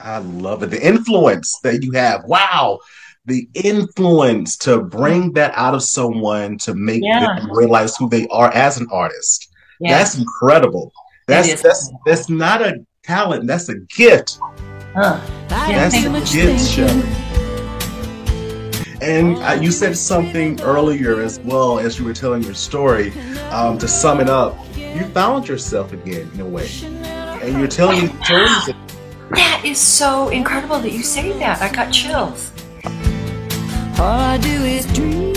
I 0.00 0.18
love 0.18 0.62
it. 0.62 0.70
The 0.70 0.86
influence 0.86 1.58
that 1.64 1.82
you 1.82 1.92
have. 1.92 2.24
Wow. 2.24 2.78
The 3.26 3.48
influence 3.54 4.56
to 4.58 4.80
bring 4.80 5.32
that 5.32 5.52
out 5.56 5.74
of 5.74 5.82
someone 5.82 6.56
to 6.58 6.74
make 6.74 7.02
Yeah. 7.02 7.20
them 7.20 7.50
realize 7.52 7.96
who 7.96 8.08
they 8.08 8.26
are 8.28 8.50
as 8.54 8.78
an 8.78 8.86
artist. 8.92 9.48
Yeah. 9.80 9.98
That's 9.98 10.16
incredible. 10.16 10.92
That's 11.26 11.60
that's 11.60 11.92
that's 12.06 12.28
not 12.30 12.62
a 12.62 12.84
talent. 13.02 13.46
That's 13.48 13.68
a 13.68 13.74
gift. 13.96 14.38
Huh. 14.94 15.20
I 15.50 15.70
Yeah, 15.70 15.90
don't 15.90 16.12
That's 16.12 16.32
a 16.32 16.36
gift, 16.36 16.76
thinking. 16.76 17.24
And 19.00 19.36
uh, 19.38 19.58
you 19.60 19.70
said 19.70 19.96
something 19.96 20.60
earlier 20.62 21.20
as 21.20 21.38
well 21.40 21.78
as 21.78 21.98
you 21.98 22.04
were 22.04 22.12
telling 22.14 22.42
your 22.42 22.54
story. 22.54 23.12
Um, 23.50 23.78
to 23.78 23.86
sum 23.88 24.20
it 24.20 24.28
up, 24.28 24.56
you 24.76 25.04
found 25.06 25.46
yourself 25.48 25.92
again 25.92 26.28
in 26.34 26.40
a 26.40 26.46
way, 26.46 26.68
and 27.42 27.58
you're 27.58 27.68
telling 27.68 28.00
these 28.00 28.24
stories. 28.24 28.70
That 29.38 29.62
is 29.64 29.78
so 29.78 30.30
incredible 30.30 30.80
that 30.80 30.90
you 30.90 31.04
say 31.04 31.30
that. 31.38 31.62
I 31.62 31.70
got 31.70 31.92
chills. 31.92 32.50
All 34.00 34.18
I 34.18 34.36
do 34.36 34.48
is 34.48 34.84
dream. 34.92 35.32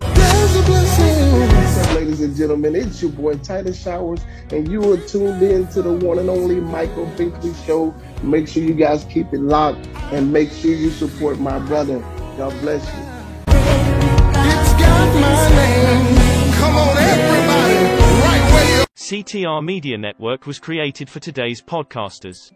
There's 0.00 0.56
a 0.56 0.62
blessing. 0.64 1.40
What's 1.56 1.78
up, 1.78 1.94
ladies 1.94 2.20
and 2.20 2.36
gentlemen? 2.36 2.76
It's 2.76 3.00
your 3.00 3.12
boy 3.12 3.36
Titus 3.36 3.82
Showers, 3.82 4.20
and 4.50 4.70
you 4.70 4.92
are 4.92 4.98
tuned 4.98 5.40
in 5.42 5.68
to 5.68 5.80
the 5.80 6.06
one 6.06 6.18
and 6.18 6.28
only 6.28 6.60
Michael 6.60 7.06
Finkley 7.16 7.54
Show. 7.64 7.94
Make 8.22 8.46
sure 8.46 8.62
you 8.62 8.74
guys 8.74 9.04
keep 9.04 9.32
it 9.32 9.40
locked, 9.40 9.88
and 10.12 10.30
make 10.30 10.52
sure 10.52 10.74
you 10.74 10.90
support 10.90 11.38
my 11.38 11.58
brother. 11.60 12.00
God 12.36 12.52
bless 12.60 12.84
you. 16.14 16.19
CTR 19.10 19.64
Media 19.64 19.98
Network 19.98 20.46
was 20.46 20.60
created 20.60 21.10
for 21.10 21.18
today's 21.18 21.60
podcasters. 21.60 22.52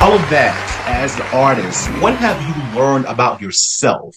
All 0.00 0.12
of 0.12 0.20
that 0.28 0.84
as 0.86 1.16
an 1.16 1.22
artist, 1.32 1.88
what 2.02 2.14
have 2.16 2.38
you 2.46 2.52
learned 2.78 3.06
about 3.06 3.40
yourself? 3.40 4.14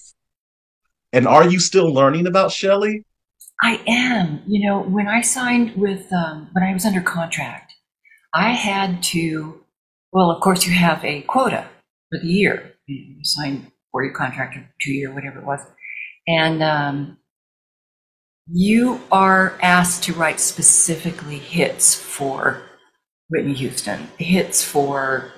And 1.14 1.26
are 1.26 1.48
you 1.48 1.62
still 1.62 1.94
learning 1.94 2.28
about 2.28 2.52
Shelley? 2.52 3.06
I 3.62 3.82
am. 3.88 4.42
You 4.46 4.68
know, 4.68 4.82
when 4.82 5.08
I 5.08 5.22
signed 5.22 5.78
with, 5.78 6.12
um, 6.12 6.50
when 6.52 6.66
I 6.66 6.74
was 6.74 6.86
under 6.86 7.02
contract, 7.02 7.72
I 8.34 8.52
had 8.52 9.02
to, 9.04 9.64
well, 10.12 10.30
of 10.30 10.42
course, 10.42 10.68
you 10.68 10.74
have 10.74 11.02
a 11.06 11.22
quota 11.22 11.70
for 12.10 12.20
the 12.20 12.28
year. 12.28 12.74
You 12.86 12.98
you 12.98 13.24
sign 13.24 13.72
for 13.94 14.04
your 14.04 14.14
contract 14.14 14.58
or 14.58 14.70
two 14.82 14.92
year, 14.92 15.14
whatever 15.14 15.40
it 15.40 15.46
was. 15.46 15.62
And 16.28 16.62
um, 16.62 17.18
you 18.52 19.00
are 19.12 19.58
asked 19.62 20.04
to 20.06 20.14
write 20.14 20.42
specifically 20.42 21.38
hits 21.38 21.96
for 21.96 22.64
Whitney 23.30 23.54
Houston, 23.54 24.10
hits 24.18 24.64
for 24.64 25.32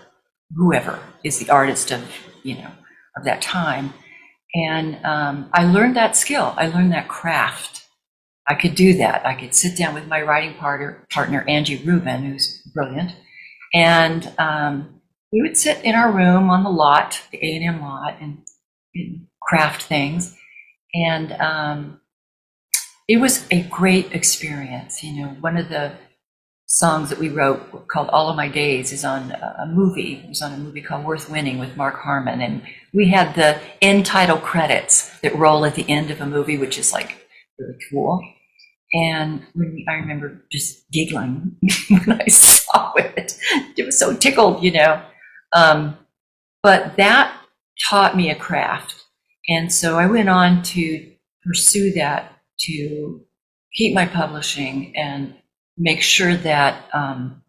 whoever 0.55 0.99
is 1.23 1.37
the 1.37 1.51
artist 1.51 1.91
of, 1.91 2.03
you 2.41 2.55
know, 2.55 2.71
of 3.15 3.25
that 3.25 3.41
time. 3.41 3.93
And 4.55 5.05
um, 5.05 5.49
I 5.53 5.65
learned 5.65 5.97
that 5.97 6.15
skill. 6.15 6.53
I 6.57 6.67
learned 6.67 6.93
that 6.93 7.09
craft. 7.09 7.85
I 8.47 8.55
could 8.55 8.75
do 8.75 8.97
that. 8.97 9.25
I 9.25 9.35
could 9.35 9.53
sit 9.53 9.77
down 9.77 9.93
with 9.93 10.07
my 10.07 10.21
writing 10.21 10.53
partner, 10.55 11.05
partner 11.11 11.43
Angie 11.47 11.83
Rubin, 11.83 12.23
who's 12.23 12.61
brilliant, 12.73 13.11
and 13.73 14.31
um, 14.37 14.94
we 15.35 15.41
would 15.41 15.57
sit 15.57 15.83
in 15.83 15.95
our 15.95 16.09
room 16.13 16.49
on 16.49 16.63
the 16.63 16.69
lot, 16.69 17.21
the 17.31 17.45
A 17.45 17.57
and 17.57 17.65
M 17.65 17.81
lot, 17.81 18.15
and, 18.21 18.39
craft 19.41 19.83
things. 19.83 20.35
And 20.93 21.33
um, 21.33 21.99
it 23.09 23.17
was 23.17 23.45
a 23.51 23.63
great 23.63 24.13
experience. 24.13 25.03
You 25.03 25.21
know, 25.21 25.27
one 25.41 25.57
of 25.57 25.67
the 25.67 25.91
songs 26.65 27.09
that 27.09 27.19
we 27.19 27.27
wrote 27.27 27.89
called 27.89 28.09
"All 28.09 28.29
of 28.29 28.37
My 28.37 28.47
Days" 28.47 28.93
is 28.93 29.03
on 29.03 29.31
a 29.31 29.65
movie. 29.67 30.21
It 30.23 30.29
was 30.29 30.41
on 30.41 30.53
a 30.53 30.57
movie 30.57 30.81
called 30.81 31.03
"Worth 31.03 31.29
Winning" 31.29 31.59
with 31.59 31.75
Mark 31.75 31.99
Harmon, 31.99 32.39
and 32.39 32.61
we 32.93 33.09
had 33.09 33.35
the 33.35 33.59
end 33.81 34.05
title 34.05 34.37
credits 34.37 35.19
that 35.19 35.35
roll 35.35 35.65
at 35.65 35.75
the 35.75 35.87
end 35.89 36.11
of 36.11 36.21
a 36.21 36.25
movie, 36.25 36.57
which 36.57 36.77
is 36.77 36.93
like 36.93 37.27
really 37.59 37.77
cool. 37.91 38.25
And 38.93 39.45
I 39.89 39.95
remember 39.95 40.45
just 40.49 40.89
giggling 40.91 41.57
when 41.89 42.21
I 42.21 42.27
saw 42.29 42.93
it. 42.93 43.37
It 43.75 43.85
was 43.85 43.99
so 43.99 44.15
tickled, 44.15 44.63
you 44.63 44.71
know. 44.71 45.03
Um, 45.55 45.97
but 46.61 46.97
that 46.97 47.35
taught 47.89 48.17
me 48.17 48.29
a 48.29 48.35
craft. 48.35 49.05
And 49.49 49.71
so 49.73 49.97
I 49.97 50.07
went 50.07 50.29
on 50.29 50.63
to 50.63 51.11
pursue 51.45 51.93
that 51.93 52.33
to 52.61 53.21
keep 53.73 53.93
my 53.93 54.05
publishing 54.05 54.95
and 54.95 55.35
make 55.77 56.01
sure 56.01 56.35
that 56.35 56.89
um, 56.93 57.43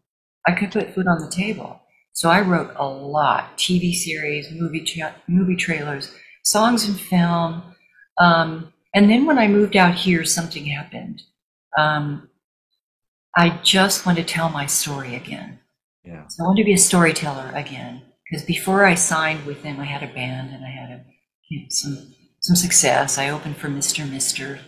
I 0.46 0.52
could 0.52 0.72
put 0.72 0.94
food 0.94 1.06
on 1.08 1.20
the 1.20 1.30
table. 1.30 1.80
So 2.12 2.30
I 2.30 2.40
wrote 2.40 2.72
a 2.76 2.86
lot: 2.86 3.56
TV 3.58 3.94
series, 3.94 4.50
movie 4.50 4.84
tra- 4.84 5.16
movie 5.28 5.56
trailers, 5.56 6.14
songs 6.44 6.88
and 6.88 6.98
film. 6.98 7.62
Um, 8.18 8.72
and 8.94 9.10
then 9.10 9.26
when 9.26 9.38
I 9.38 9.48
moved 9.48 9.76
out 9.76 9.94
here, 9.94 10.25
something 10.25 10.64
happened. 10.66 11.22
Um, 11.78 12.30
I 13.36 13.60
just 13.62 14.06
want 14.06 14.18
to 14.18 14.25
tell 14.25 14.48
my 14.48 14.66
story 14.66 15.14
again. 15.14 15.58
Yeah. 16.06 16.26
So 16.28 16.44
I 16.44 16.46
wanted 16.46 16.62
to 16.62 16.66
be 16.66 16.72
a 16.72 16.78
storyteller 16.78 17.50
again. 17.54 18.02
Because 18.28 18.44
before 18.44 18.84
I 18.84 18.94
signed 18.94 19.46
with 19.46 19.62
them, 19.62 19.78
I 19.78 19.84
had 19.84 20.02
a 20.02 20.12
band 20.12 20.50
and 20.52 20.64
I 20.64 20.70
had 20.70 20.90
a, 20.90 21.04
you 21.48 21.60
know, 21.60 21.66
some 21.70 22.14
some 22.40 22.56
success. 22.56 23.18
I 23.18 23.30
opened 23.30 23.56
for 23.56 23.68
Mr. 23.68 24.08
Mister, 24.08 24.60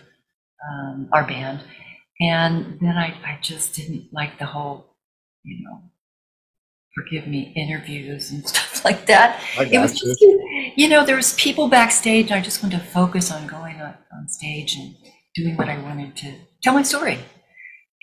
um, 0.69 1.09
our 1.11 1.25
band, 1.25 1.61
and 2.21 2.77
then 2.81 2.97
I, 2.97 3.17
I 3.25 3.39
just 3.41 3.75
didn't 3.75 4.09
like 4.13 4.39
the 4.39 4.45
whole, 4.45 4.95
you 5.43 5.63
know, 5.63 5.81
forgive 6.95 7.27
me, 7.27 7.53
interviews 7.55 8.31
and 8.31 8.47
stuff 8.47 8.83
like 8.85 9.05
that. 9.07 9.41
It 9.57 9.79
was 9.79 10.01
you. 10.01 10.07
just, 10.07 10.21
you 10.77 10.87
know, 10.87 11.05
there 11.05 11.15
was 11.17 11.33
people 11.33 11.67
backstage, 11.67 12.27
and 12.27 12.35
I 12.35 12.41
just 12.41 12.63
wanted 12.63 12.79
to 12.79 12.85
focus 12.85 13.31
on 13.31 13.47
going 13.47 13.81
on, 13.81 13.93
on 14.13 14.27
stage 14.27 14.75
and 14.75 14.95
doing 15.35 15.57
what 15.57 15.69
I 15.69 15.81
wanted 15.81 16.15
to 16.17 16.33
tell 16.63 16.73
my 16.73 16.83
story. 16.83 17.19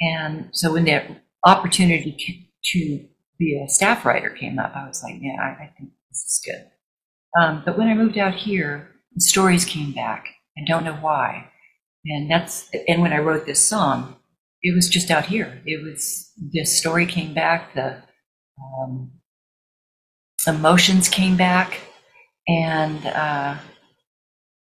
And 0.01 0.49
so 0.53 0.73
when 0.75 0.85
that 0.85 1.11
opportunity 1.45 2.51
to 2.73 3.07
be 3.39 3.63
a 3.63 3.69
staff 3.69 4.05
writer 4.05 4.31
came 4.31 4.59
up, 4.59 4.75
I 4.75 4.87
was 4.87 5.03
like, 5.03 5.17
yeah, 5.21 5.37
I, 5.41 5.65
I 5.65 5.73
think 5.77 5.91
this 6.11 6.19
is 6.19 6.43
good. 6.45 6.71
Um, 7.41 7.63
but 7.65 7.77
when 7.77 7.89
I 7.89 7.95
moved 7.95 8.19
out 8.19 8.35
here, 8.35 8.91
the 9.15 9.21
stories 9.21 9.65
came 9.65 9.93
back. 9.93 10.27
I 10.59 10.65
don't 10.67 10.85
know 10.85 10.95
why. 10.95 11.51
And 12.07 12.31
that's 12.31 12.71
and 12.89 13.03
when 13.03 13.13
I 13.13 13.19
wrote 13.19 13.47
this 13.47 13.61
song, 13.61 14.17
it 14.63 14.75
was 14.75 14.89
just 14.89 15.11
out 15.11 15.27
here. 15.27 15.61
It 15.67 15.83
was 15.83 16.31
this 16.39 16.79
story 16.79 17.05
came 17.05 17.35
back, 17.35 17.75
the 17.75 18.03
um, 18.81 19.11
emotions 20.47 21.09
came 21.09 21.37
back, 21.37 21.81
and 22.47 23.05
uh, 23.07 23.57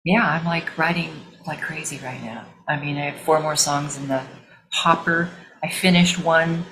yeah, 0.03 0.23
I'm 0.23 0.45
like 0.45 0.77
writing 0.77 1.11
like 1.47 1.61
crazy 1.61 1.97
right 2.03 2.21
now. 2.23 2.45
I 2.67 2.79
mean, 2.79 2.97
I 2.97 3.11
have 3.11 3.21
four 3.21 3.39
more 3.39 3.55
songs 3.55 3.97
in 3.97 4.07
the 4.07 4.21
hopper. 4.71 5.29
I 5.63 5.69
finished 5.69 6.23
one 6.23 6.65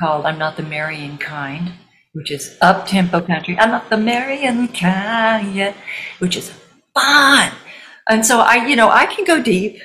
called 0.00 0.26
"I'm 0.26 0.38
Not 0.38 0.56
the 0.56 0.62
Marrying 0.62 1.18
Kind," 1.18 1.72
which 2.12 2.30
is 2.30 2.56
up 2.60 2.86
tempo 2.86 3.20
country. 3.20 3.56
I'm 3.58 3.70
not 3.70 3.90
the 3.90 3.96
marrying 3.96 4.68
kind 4.68 5.54
yet, 5.54 5.76
which 6.18 6.36
is 6.36 6.52
fun. 6.94 7.52
And 8.08 8.26
so 8.26 8.40
I, 8.40 8.66
you 8.66 8.76
know, 8.76 8.90
I 8.90 9.06
can 9.06 9.24
go 9.24 9.40
deep 9.42 9.80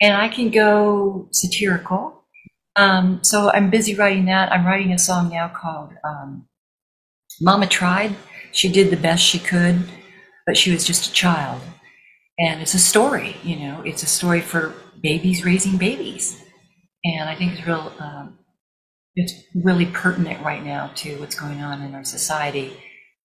and 0.00 0.16
I 0.16 0.28
can 0.28 0.50
go 0.50 1.28
satirical. 1.32 2.24
Um, 2.76 3.20
so 3.22 3.50
I'm 3.52 3.70
busy 3.70 3.94
writing 3.94 4.26
that. 4.26 4.52
I'm 4.52 4.64
writing 4.64 4.92
a 4.92 4.98
song 4.98 5.30
now 5.30 5.48
called 5.48 5.92
um, 6.04 6.46
Mama 7.40 7.66
Tried. 7.66 8.14
She 8.52 8.70
did 8.70 8.90
the 8.90 8.96
best 8.96 9.22
she 9.22 9.38
could, 9.38 9.84
but 10.46 10.56
she 10.56 10.70
was 10.70 10.84
just 10.84 11.10
a 11.10 11.12
child. 11.12 11.60
And 12.38 12.62
it's 12.62 12.74
a 12.74 12.78
story, 12.78 13.36
you 13.42 13.56
know, 13.56 13.82
it's 13.84 14.04
a 14.04 14.06
story 14.06 14.40
for 14.40 14.72
babies 15.02 15.44
raising 15.44 15.76
babies. 15.76 16.40
And 17.04 17.28
I 17.28 17.34
think 17.34 17.52
it's 17.52 17.66
real, 17.66 17.92
um, 17.98 18.38
it's 19.18 19.34
really 19.52 19.86
pertinent 19.86 20.42
right 20.44 20.64
now 20.64 20.92
to 20.94 21.16
what's 21.16 21.34
going 21.34 21.60
on 21.60 21.82
in 21.82 21.94
our 21.94 22.04
society. 22.04 22.72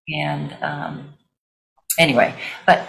And 0.09 0.57
um, 0.63 1.13
anyway, 1.99 2.33
but 2.65 2.87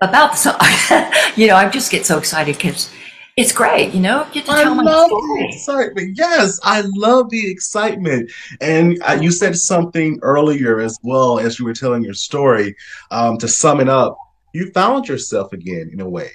about 0.00 0.32
the 0.32 0.36
song, 0.36 1.12
you 1.36 1.48
know, 1.48 1.56
I 1.56 1.68
just 1.68 1.90
get 1.90 2.06
so 2.06 2.16
excited 2.16 2.56
because 2.56 2.92
it's 3.36 3.50
great, 3.50 3.92
you 3.92 4.00
know, 4.00 4.24
get 4.32 4.46
to 4.46 4.52
I 4.52 4.62
tell 4.62 4.76
my 4.76 4.84
love 4.84 5.10
the 5.10 5.48
excitement. 5.50 6.16
Yes, 6.16 6.60
I 6.62 6.84
love 6.94 7.28
the 7.30 7.50
excitement. 7.50 8.30
And 8.60 9.02
uh, 9.02 9.18
you 9.20 9.32
said 9.32 9.56
something 9.56 10.20
earlier 10.22 10.78
as 10.78 10.96
well 11.02 11.40
as 11.40 11.58
you 11.58 11.64
were 11.64 11.74
telling 11.74 12.04
your 12.04 12.14
story. 12.14 12.76
Um, 13.10 13.36
to 13.38 13.48
sum 13.48 13.80
it 13.80 13.88
up, 13.88 14.16
you 14.52 14.70
found 14.70 15.08
yourself 15.08 15.52
again 15.52 15.90
in 15.92 16.00
a 16.00 16.08
way, 16.08 16.30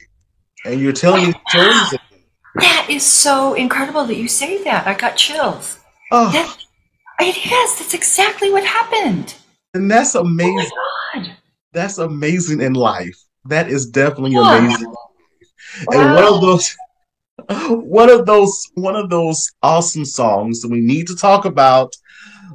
and 0.65 0.81
you're 0.81 0.91
telling 0.91 1.33
stories. 1.47 1.93
again. 1.93 2.23
That 2.55 2.87
is 2.89 3.05
so 3.05 3.53
incredible 3.53 4.03
that 4.03 4.17
you 4.17 4.27
say 4.27 4.61
that. 4.65 4.85
I 4.85 4.93
got 4.93 5.15
chills. 5.15 5.78
Oh, 6.11 6.31
That, 6.31 6.57
it 7.21 7.37
is. 7.37 7.79
That's 7.79 7.93
exactly 7.93 8.51
what 8.51 8.63
happened. 8.65 9.35
and 9.73 9.89
that's 9.89 10.15
Oh 10.15 10.21
amazing. 10.21 10.55
my 11.13 11.19
God. 11.23 11.31
That's 11.73 11.97
amazing 11.99 12.61
in 12.61 12.73
life. 12.73 13.15
That 13.45 13.69
is 13.69 13.85
definitely 13.87 14.31
Yeah. 14.33 14.57
amazing. 14.57 14.93
And 15.91 16.13
one 16.15 16.23
of 16.25 16.41
those, 16.41 16.75
one 17.69 18.09
of 18.09 18.25
those, 18.25 18.67
one 18.75 18.95
of 18.95 19.09
those 19.09 19.51
awesome 19.61 20.05
songs 20.05 20.61
that 20.61 20.71
we 20.71 20.79
need 20.81 21.07
to 21.07 21.15
talk 21.15 21.45
about, 21.45 21.93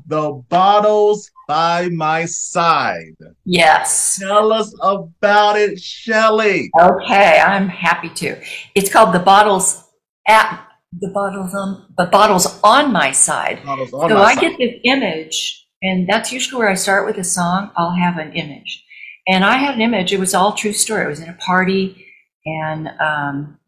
"The 0.07 0.33
Bottles 0.49 1.31
by 1.47 1.89
My 1.91 2.25
Side." 2.27 3.15
Yes. 3.45 4.19
Tell 4.19 4.53
us 4.53 4.75
about 4.83 5.57
it, 5.59 5.81
Shelly. 5.81 6.71
Okay, 6.81 7.39
I'm 7.41 7.69
happy 7.69 8.09
to. 8.11 8.37
It's 8.75 8.91
called 8.93 9.15
the 9.15 9.21
bottles 9.21 9.85
at 10.27 10.67
the 11.01 11.09
bottles 11.09 11.55
on 11.55 11.87
the 11.97 12.07
bottles 12.07 12.61
on 12.63 12.93
my 12.93 13.11
side. 13.13 13.65
Bottles 13.65 13.93
on 13.93 14.09
so 14.09 14.15
my 14.15 14.23
I 14.23 14.35
side. 14.35 14.41
get 14.41 14.59
this 14.59 14.75
image, 14.85 15.67
and 15.83 16.09
that's 16.09 16.33
usually 16.33 16.59
where 16.59 16.71
I 16.71 16.75
start 16.75 17.07
with 17.07 17.19
a 17.19 17.25
song. 17.25 17.71
I'll 17.77 17.95
have 17.95 18.19
an 18.19 18.33
image, 18.33 18.85
and 19.27 19.45
I 19.45 19.57
had 19.57 19.75
an 19.75 19.81
image. 19.81 20.13
It 20.13 20.21
was 20.21 20.35
all 20.35 20.53
true 20.53 20.73
story. 20.73 21.05
It 21.05 21.09
was 21.09 21.21
in 21.21 21.29
a 21.29 21.35
party, 21.35 22.07
and 22.47 22.89
um, 23.01 23.59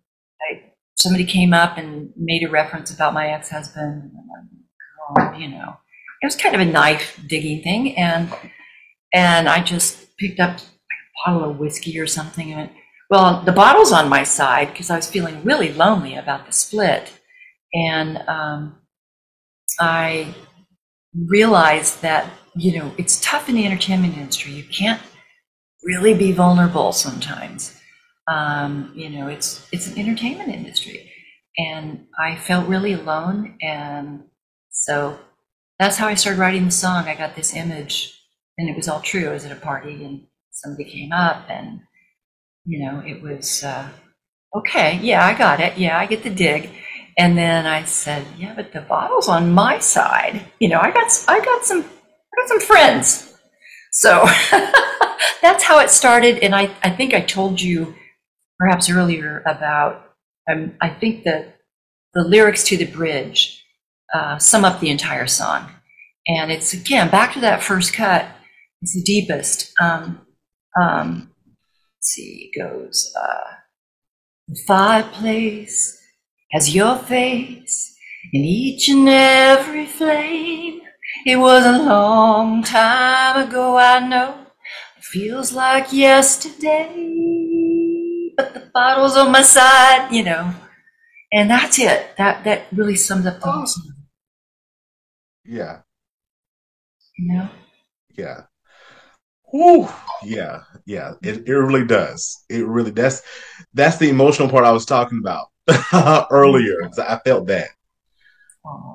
I, 0.41 0.63
somebody 0.97 1.25
came 1.25 1.53
up 1.53 1.79
and 1.79 2.13
made 2.17 2.43
a 2.45 2.51
reference 2.51 2.93
about 2.93 3.15
my 3.15 3.29
ex-husband. 3.29 4.03
And 4.03 4.13
I'm 4.15 5.17
like, 5.17 5.35
"Oh," 5.35 5.39
you 5.39 5.49
know, 5.49 5.77
it 6.23 6.27
was 6.27 6.37
kind 6.37 6.55
of 6.55 6.61
a 6.61 6.65
knife 6.65 7.21
digging 7.27 7.63
thing, 7.63 7.97
and 7.97 8.33
and 9.13 9.49
I 9.49 9.63
just 9.63 10.17
picked 10.17 10.41
up 10.41 10.59
a 10.59 11.31
bottle 11.31 11.51
of 11.51 11.59
whiskey 11.59 11.99
or 11.99 12.07
something, 12.07 12.53
and 12.53 12.61
went, 12.61 12.73
well, 13.11 13.43
the 13.43 13.53
bottle's 13.53 13.93
on 13.93 14.09
my 14.09 14.25
side 14.25 14.69
because 14.73 14.91
I 14.91 14.97
was 14.97 15.09
feeling 15.09 15.45
really 15.45 15.73
lonely 15.73 16.17
about 16.17 16.47
the 16.47 16.53
split, 16.53 17.13
and 17.75 18.19
um, 18.29 18.77
I 19.81 20.35
realized 21.27 22.03
that 22.03 22.31
you 22.55 22.79
know 22.79 22.93
it's 22.99 23.21
tough 23.21 23.49
in 23.49 23.55
the 23.55 23.67
entertainment 23.67 24.17
industry. 24.17 24.53
You 24.53 24.65
can't 24.65 25.01
really 25.85 26.15
be 26.15 26.33
vulnerable 26.33 26.93
sometimes. 26.93 27.79
Um, 28.29 28.93
you 28.95 29.09
know, 29.09 29.29
it's 29.29 29.67
it's 29.73 29.87
an 29.87 29.99
entertainment 29.99 30.51
industry, 30.51 31.11
and 31.59 32.07
I 32.19 32.37
felt 32.37 32.69
really 32.69 32.93
alone, 32.93 33.57
and 33.63 34.25
so 34.71 35.19
that's 35.79 35.97
how 35.97 36.09
I 36.09 36.15
started 36.15 36.41
writing 36.41 36.65
the 36.67 36.73
song. 36.73 37.07
I 37.07 37.15
got 37.15 37.37
this 37.37 37.55
image, 37.55 38.21
and 38.59 38.69
it 38.69 38.77
was 38.77 38.89
all 38.89 39.01
true. 39.01 39.29
I 39.29 39.33
was 39.33 39.45
at 39.45 39.53
a 39.53 39.61
party, 39.61 40.05
and 40.05 40.27
somebody 40.51 40.91
came 40.91 41.13
up, 41.13 41.47
and 41.49 41.81
you 42.67 42.85
know, 42.85 43.03
it 43.07 43.23
was 43.23 43.63
uh, 43.63 43.89
okay. 44.57 44.99
Yeah, 45.03 45.25
I 45.25 45.35
got 45.39 45.61
it. 45.61 45.79
Yeah, 45.79 45.99
I 45.99 46.07
get 46.07 46.23
the 46.23 46.31
dig. 46.31 46.71
And 47.19 47.39
then 47.39 47.65
I 47.65 47.85
said, 47.85 48.27
yeah, 48.37 48.53
but 48.55 48.73
the 48.73 48.83
bottle's 48.83 49.29
on 49.29 49.53
my 49.53 49.79
side. 49.79 50.45
You 50.61 50.69
know, 50.69 50.81
I 50.81 50.91
got 50.91 51.25
I 51.29 51.43
got 51.43 51.65
some 51.65 51.83
I 51.83 52.41
got 52.41 52.49
some 52.49 52.61
friends. 52.61 53.33
So 53.93 54.27
that's 55.41 55.65
how 55.65 55.79
it 55.79 55.89
started. 55.91 56.39
And 56.41 56.55
I, 56.55 56.71
I 56.83 56.91
think 56.91 57.15
I 57.15 57.21
told 57.21 57.61
you 57.61 57.95
perhaps 58.59 58.91
earlier 58.91 59.43
about 59.47 60.15
um, 60.51 60.75
I 60.81 60.91
think 60.91 61.25
the 61.25 61.53
the 62.13 62.25
lyrics 62.25 62.65
to 62.65 62.77
the 62.77 62.87
bridge 62.87 63.65
uh, 64.13 64.39
sum 64.39 64.65
up 64.65 64.81
the 64.81 64.91
entire 64.91 65.27
song. 65.27 65.71
And 66.27 66.51
it's 66.51 66.75
again 66.75 67.11
back 67.11 67.33
to 67.35 67.41
that 67.41 67.63
first 67.63 67.95
cut. 67.95 68.27
It's 68.83 68.95
the 68.95 69.03
deepest. 69.03 69.73
Um, 69.81 70.21
um, 70.79 71.31
see, 72.13 72.51
goes. 72.57 73.13
Uh, 73.21 73.55
the 74.49 74.57
fireplace 74.67 76.01
has 76.53 76.75
your 76.75 76.99
face 76.99 77.97
in 78.33 78.43
each 78.45 78.89
and 78.89 79.09
every 79.09 79.87
flame. 79.87 80.81
It 81.27 81.37
was 81.37 81.65
a 81.65 81.79
long 81.85 82.63
time 82.63 83.49
ago, 83.49 83.77
I 83.79 84.01
know. 84.07 84.47
It 84.99 85.05
feels 85.05 85.53
like 85.53 85.93
yesterday, 85.93 86.89
but 88.37 88.55
the 88.55 88.71
bottle's 88.75 89.17
on 89.17 89.33
my 89.33 89.43
side, 89.43 90.09
you 90.13 90.25
know. 90.25 90.55
And 91.33 91.51
that's 91.51 91.79
it. 91.79 92.17
That 92.19 92.45
that 92.45 92.67
really 92.73 92.97
sums 92.97 93.27
up 93.27 93.41
the 93.41 93.51
whole 93.51 93.67
song, 93.67 93.95
Yeah, 95.45 95.83
you 97.19 97.33
know. 97.33 97.49
yeah. 98.17 98.47
Whew. 99.51 99.89
Yeah, 100.21 100.65
yeah. 100.87 101.15
It, 101.23 101.49
it 101.49 101.53
really 101.55 101.85
does. 101.87 102.45
It 102.49 102.67
really 102.67 102.91
that's 102.91 103.23
that's 103.75 103.99
the 103.99 104.09
emotional 104.09 104.49
part 104.49 104.65
I 104.65 104.73
was 104.73 104.87
talking 104.87 105.19
about 105.19 105.49
earlier. 106.31 106.91
I 106.99 107.19
felt 107.25 107.47
that. 107.49 107.69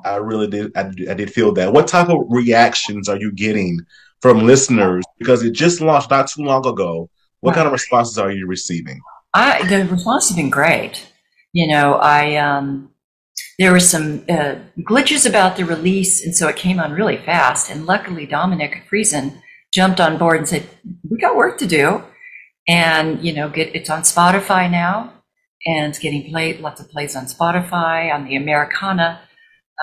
I 0.03 0.15
really 0.15 0.47
did. 0.47 0.71
I, 0.75 0.83
did- 0.83 1.09
I 1.09 1.13
did 1.13 1.31
feel 1.31 1.53
that. 1.53 1.73
What 1.73 1.87
type 1.87 2.09
of 2.09 2.25
reactions 2.29 3.07
are 3.09 3.17
you 3.17 3.31
getting 3.31 3.79
from 4.21 4.45
listeners? 4.45 5.03
Because 5.19 5.43
it 5.43 5.51
just 5.51 5.81
launched 5.81 6.09
not 6.09 6.27
too 6.27 6.43
long 6.43 6.65
ago 6.67 7.09
What 7.41 7.55
kind 7.55 7.67
of 7.67 7.71
responses 7.73 8.17
are 8.17 8.31
you 8.31 8.47
receiving? 8.47 8.99
I 9.33 9.63
the 9.67 9.85
response 9.87 10.27
has 10.29 10.35
been 10.35 10.49
great. 10.49 11.07
You 11.53 11.67
know, 11.67 11.95
I 11.95 12.35
um, 12.37 12.91
there 13.59 13.71
were 13.71 13.79
some 13.79 14.23
uh, 14.29 14.55
glitches 14.79 15.27
about 15.27 15.57
the 15.57 15.65
release, 15.65 16.23
and 16.25 16.35
so 16.35 16.47
it 16.47 16.55
came 16.55 16.79
on 16.79 16.93
really 16.93 17.17
fast. 17.17 17.69
And 17.71 17.85
luckily, 17.85 18.25
Dominic 18.25 18.83
Friesen 18.91 19.41
jumped 19.71 19.99
on 19.99 20.17
board 20.17 20.37
and 20.37 20.47
said, 20.47 20.67
"We 21.09 21.17
got 21.17 21.35
work 21.35 21.57
to 21.59 21.67
do," 21.67 22.03
and 22.67 23.23
you 23.23 23.33
know, 23.33 23.49
get 23.49 23.75
it's 23.75 23.89
on 23.89 24.01
Spotify 24.01 24.69
now, 24.69 25.13
and 25.65 25.87
it's 25.89 25.99
getting 25.99 26.29
played 26.29 26.59
lots 26.59 26.81
of 26.81 26.89
plays 26.89 27.15
on 27.15 27.25
Spotify 27.25 28.13
on 28.13 28.25
the 28.25 28.35
Americana 28.35 29.21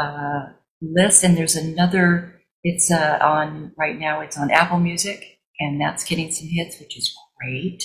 uh, 0.00 0.46
list, 0.80 1.24
and 1.24 1.36
there's 1.36 1.56
another. 1.56 2.34
It's 2.64 2.90
uh, 2.90 3.18
on 3.22 3.72
right 3.78 3.98
now. 3.98 4.20
It's 4.20 4.36
on 4.36 4.50
Apple 4.50 4.80
Music, 4.80 5.38
and 5.60 5.80
that's 5.80 6.04
getting 6.04 6.30
some 6.30 6.48
hits, 6.48 6.78
which 6.80 6.98
is 6.98 7.14
great. 7.40 7.84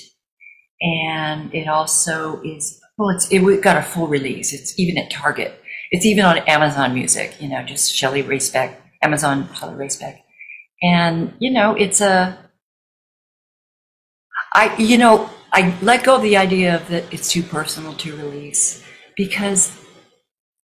And 0.82 1.54
it 1.54 1.68
also 1.68 2.42
is 2.44 2.82
well, 2.98 3.10
it's 3.10 3.28
it 3.32 3.40
we 3.40 3.58
got 3.58 3.78
a 3.78 3.82
full 3.82 4.08
release. 4.08 4.54
It's 4.54 4.78
even 4.80 4.98
at 4.98 5.12
Target. 5.12 5.60
It's 5.92 6.06
even 6.06 6.26
on 6.26 6.40
Amazon 6.40 6.94
Music. 6.94 7.36
You 7.40 7.50
know, 7.50 7.64
just 7.64 7.96
Shelley 7.96 8.22
Ray 8.22 8.40
Speck, 8.40 8.80
Amazon 9.02 9.48
Shelley 9.54 9.76
Ray 9.76 9.90
Speck, 9.90 10.23
and 10.84 11.34
you 11.40 11.52
know, 11.52 11.76
it's 11.76 12.02
a. 12.02 12.38
I 14.54 14.76
you 14.78 14.98
know 14.98 15.30
I 15.54 15.76
let 15.82 16.04
go 16.04 16.16
of 16.16 16.24
the 16.24 16.36
idea 16.36 16.76
of 16.76 16.88
that 16.90 17.12
it's 17.14 17.32
too 17.32 17.44
personal 17.44 17.94
to 17.94 18.16
release 18.16 18.84
because 19.16 19.80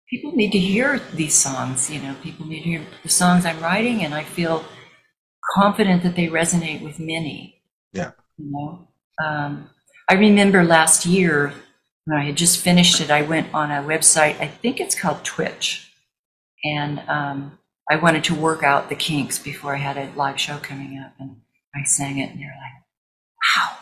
people 0.10 0.32
need 0.32 0.52
to 0.54 0.58
hear 0.58 1.00
these 1.14 1.36
songs. 1.36 1.90
You 1.90 2.02
know, 2.02 2.16
people 2.24 2.48
need 2.48 2.64
to 2.64 2.70
hear 2.70 2.86
the 3.04 3.10
songs 3.10 3.46
I'm 3.46 3.60
writing, 3.60 4.04
and 4.04 4.14
I 4.14 4.24
feel 4.24 4.66
confident 5.54 6.04
that 6.04 6.16
they 6.16 6.28
resonate 6.28 6.82
with 6.82 7.00
many. 7.00 7.62
Yeah. 7.94 8.12
You 8.38 8.52
know, 8.52 8.88
um, 9.24 9.70
I 10.08 10.16
remember 10.16 10.64
last 10.64 11.06
year 11.06 11.54
when 12.06 12.18
I 12.18 12.26
had 12.26 12.38
just 12.38 12.60
finished 12.60 13.02
it, 13.02 13.12
I 13.12 13.22
went 13.22 13.54
on 13.54 13.72
a 13.72 13.84
website. 13.84 14.40
I 14.40 14.48
think 14.48 14.80
it's 14.80 15.00
called 15.00 15.24
Twitch, 15.24 15.92
and 16.64 17.02
um, 17.08 17.59
I 17.90 17.96
wanted 17.98 18.24
to 18.26 18.36
work 18.36 18.64
out 18.64 18.90
the 18.90 18.96
kinks 18.96 19.40
before 19.40 19.74
I 19.76 19.78
had 19.78 19.98
a 19.98 20.12
live 20.16 20.40
show 20.40 20.58
coming 20.58 21.00
up, 21.00 21.14
and 21.20 21.38
I 21.76 21.84
sang 21.84 22.20
it, 22.20 22.32
and 22.32 22.40
they're 22.40 22.48
like, 22.48 22.84
"Wow, 23.58 23.78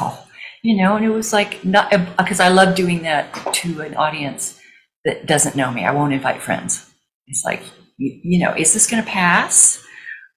wow," 0.00 0.24
you 0.62 0.76
know, 0.76 0.96
and 0.96 1.04
it 1.04 1.10
was 1.10 1.32
like 1.32 1.64
not 1.64 1.90
because 2.18 2.40
I 2.40 2.48
love 2.48 2.74
doing 2.74 3.02
that 3.02 3.32
to 3.54 3.80
an 3.82 3.94
audience 3.96 4.60
that 5.04 5.26
doesn't 5.26 5.56
know 5.56 5.70
me. 5.70 5.84
I 5.84 5.92
won't 5.92 6.12
invite 6.12 6.42
friends. 6.42 6.90
It's 7.26 7.44
like, 7.44 7.62
you, 7.98 8.20
you 8.22 8.38
know, 8.38 8.54
is 8.54 8.72
this 8.72 8.86
going 8.88 9.02
to 9.02 9.08
pass? 9.08 9.82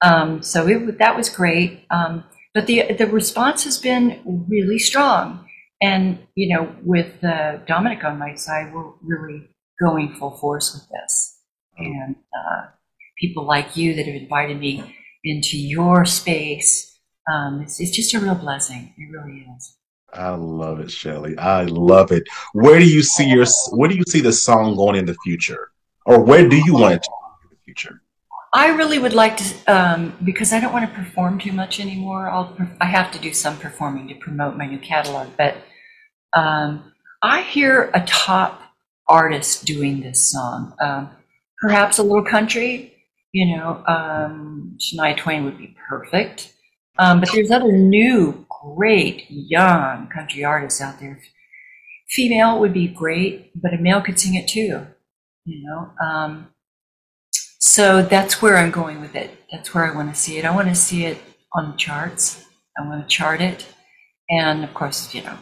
Um, 0.02 0.42
so 0.44 0.68
it, 0.68 1.00
that 1.00 1.16
was 1.16 1.30
great. 1.30 1.86
Um, 1.90 2.24
but 2.54 2.68
the 2.68 2.94
the 2.94 3.08
response 3.08 3.64
has 3.66 3.78
been 3.78 4.46
really 4.50 4.80
strong. 4.80 5.46
And 5.82 6.20
you 6.36 6.56
know, 6.56 6.76
with 6.84 7.24
uh, 7.24 7.58
Dominic 7.68 8.04
on 8.04 8.18
my 8.18 8.36
side, 8.36 8.74
we're 8.74 8.92
really 9.04 9.50
going 9.80 10.16
full 10.16 10.38
force 10.38 10.74
with 10.74 10.90
this. 10.90 11.37
And 11.78 12.16
uh, 12.34 12.68
people 13.18 13.46
like 13.46 13.78
you 13.78 13.96
that 13.96 14.06
have 14.06 14.16
invited 14.16 14.60
me 14.60 14.96
into 15.24 15.58
your 15.58 16.06
space, 16.06 17.00
um, 17.32 17.62
it's, 17.62 17.80
it's 17.80 17.96
just 17.96 18.14
a 18.14 18.20
real 18.20 18.36
blessing. 18.36 18.94
It 18.98 19.12
really 19.12 19.46
is. 19.56 19.78
I 20.14 20.30
love 20.30 20.80
it, 20.80 20.90
Shelley. 20.90 21.38
I 21.38 21.64
love 21.64 22.12
it. 22.12 22.24
Where 22.54 22.80
do 22.80 22.90
you 22.90 23.04
see 23.04 23.28
your 23.30 23.46
where 23.72 23.90
do 23.90 23.96
you 23.96 24.04
see 24.08 24.22
the 24.22 24.32
song 24.32 24.76
going 24.76 24.96
in 24.96 25.06
the 25.06 25.16
future? 25.24 25.72
Or 26.06 26.24
where 26.24 26.48
do 26.48 26.56
you 26.56 26.74
want 26.74 26.96
it 26.96 27.04
to 27.04 27.10
go 27.10 27.34
in 27.44 27.50
the 27.52 27.58
future? 27.66 28.02
I 28.54 28.70
really 28.70 28.98
would 28.98 29.14
like 29.14 29.36
to, 29.38 29.66
um, 29.68 30.18
because 30.24 30.54
I 30.54 30.62
don't 30.62 30.72
want 30.72 30.90
to 30.90 30.96
perform 30.96 31.38
too 31.38 31.52
much 31.52 31.82
anymore. 31.82 32.30
I'll, 32.30 32.56
I 32.80 32.86
have 32.86 33.12
to 33.12 33.20
do 33.20 33.34
some 33.34 33.58
performing 33.58 34.08
to 34.08 34.16
promote 34.16 34.56
my 34.56 34.66
new 34.66 34.80
catalog, 34.80 35.28
but 35.38 35.58
um, 36.34 36.94
I 37.22 37.42
hear 37.42 37.92
a 37.94 38.06
top 38.06 38.62
artist 39.08 39.66
doing 39.66 40.02
this 40.02 40.32
song. 40.32 40.74
Um, 40.80 41.10
perhaps 41.60 41.98
a 41.98 42.04
little 42.04 42.24
country, 42.24 42.94
you 43.32 43.56
know, 43.56 43.84
um, 43.88 44.78
Shania 44.80 45.18
Twain 45.18 45.46
would 45.46 45.58
be 45.58 45.76
perfect. 45.90 46.54
Um, 47.00 47.20
but 47.20 47.30
there's 47.32 47.52
other 47.52 47.72
new, 47.72 48.46
great, 48.76 49.26
young 49.30 50.08
country 50.08 50.44
artists 50.44 50.82
out 50.82 51.00
there. 51.00 51.20
Female 52.10 52.60
would 52.60 52.74
be 52.74 52.88
great, 52.88 53.52
but 53.60 53.74
a 53.74 53.78
male 53.78 54.02
could 54.02 54.20
sing 54.20 54.36
it 54.36 54.48
too, 54.48 54.88
you 55.46 55.64
know. 55.64 55.92
Um, 56.04 56.48
so 57.60 58.02
that's 58.02 58.42
where 58.42 58.58
I'm 58.58 58.72
going 58.72 59.02
with 59.02 59.16
it. 59.16 59.32
That's 59.52 59.74
where 59.74 59.92
I 59.92 59.96
want 59.96 60.14
to 60.14 60.20
see 60.20 60.38
it. 60.38 60.46
I 60.46 60.56
want 60.56 60.70
to 60.70 60.76
see 60.76 61.06
it 61.06 61.18
on 61.54 61.72
the 61.72 61.78
charts. 61.78 62.46
I 62.78 62.88
want 62.88 63.02
to 63.02 63.08
chart 63.08 63.42
it. 63.42 63.68
And 64.30 64.64
of 64.64 64.74
course, 64.74 65.14
you 65.14 65.22
know, 65.24 65.38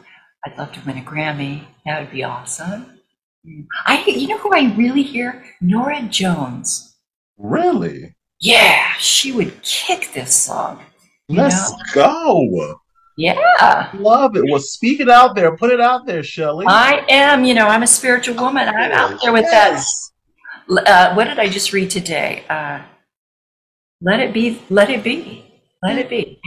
I'd 0.45 0.57
love 0.57 0.71
to 0.73 0.81
win 0.85 0.97
a 0.97 1.01
Grammy. 1.01 1.65
That 1.85 2.01
would 2.01 2.11
be 2.11 2.23
awesome. 2.23 2.94
I, 3.85 4.03
you 4.05 4.27
know 4.27 4.37
who 4.37 4.53
I 4.53 4.73
really 4.75 5.03
hear? 5.03 5.43
Norah 5.61 6.03
Jones. 6.03 6.95
Really? 7.37 8.15
Yeah, 8.39 8.93
she 8.99 9.31
would 9.31 9.61
kick 9.61 10.11
this 10.13 10.35
song. 10.35 10.81
Let's 11.29 11.71
know? 11.71 11.77
go. 11.93 12.79
Yeah, 13.17 13.89
Love 13.93 14.35
it. 14.35 14.43
Well, 14.49 14.59
speak 14.59 14.99
it 14.99 15.09
out 15.09 15.35
there. 15.35 15.55
Put 15.55 15.71
it 15.71 15.79
out 15.79 16.05
there, 16.05 16.21
Shelley. 16.21 16.65
I 16.67 17.05
am. 17.09 17.45
You 17.45 17.53
know, 17.53 17.67
I'm 17.67 17.83
a 17.83 17.87
spiritual 17.87 18.35
woman. 18.35 18.67
I'm 18.67 18.91
out 18.91 19.19
there 19.23 19.31
with 19.31 19.45
Yes. 19.49 20.11
that. 20.67 20.87
Uh, 20.87 21.13
what 21.15 21.25
did 21.25 21.39
I 21.39 21.47
just 21.47 21.71
read 21.71 21.89
today? 21.89 22.43
Uh, 22.49 22.81
let 24.01 24.19
it 24.19 24.33
be. 24.33 24.61
Let 24.69 24.89
it 24.89 25.01
be. 25.03 25.45
Let 25.81 25.97
it 25.97 26.09
be. 26.09 26.41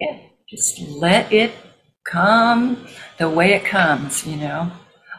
Yeah, 0.00 0.18
just 0.50 0.80
let 0.80 1.32
it 1.32 1.52
come 2.04 2.86
the 3.18 3.30
way 3.30 3.54
it 3.54 3.64
comes. 3.64 4.26
You 4.26 4.36
know, 4.36 4.70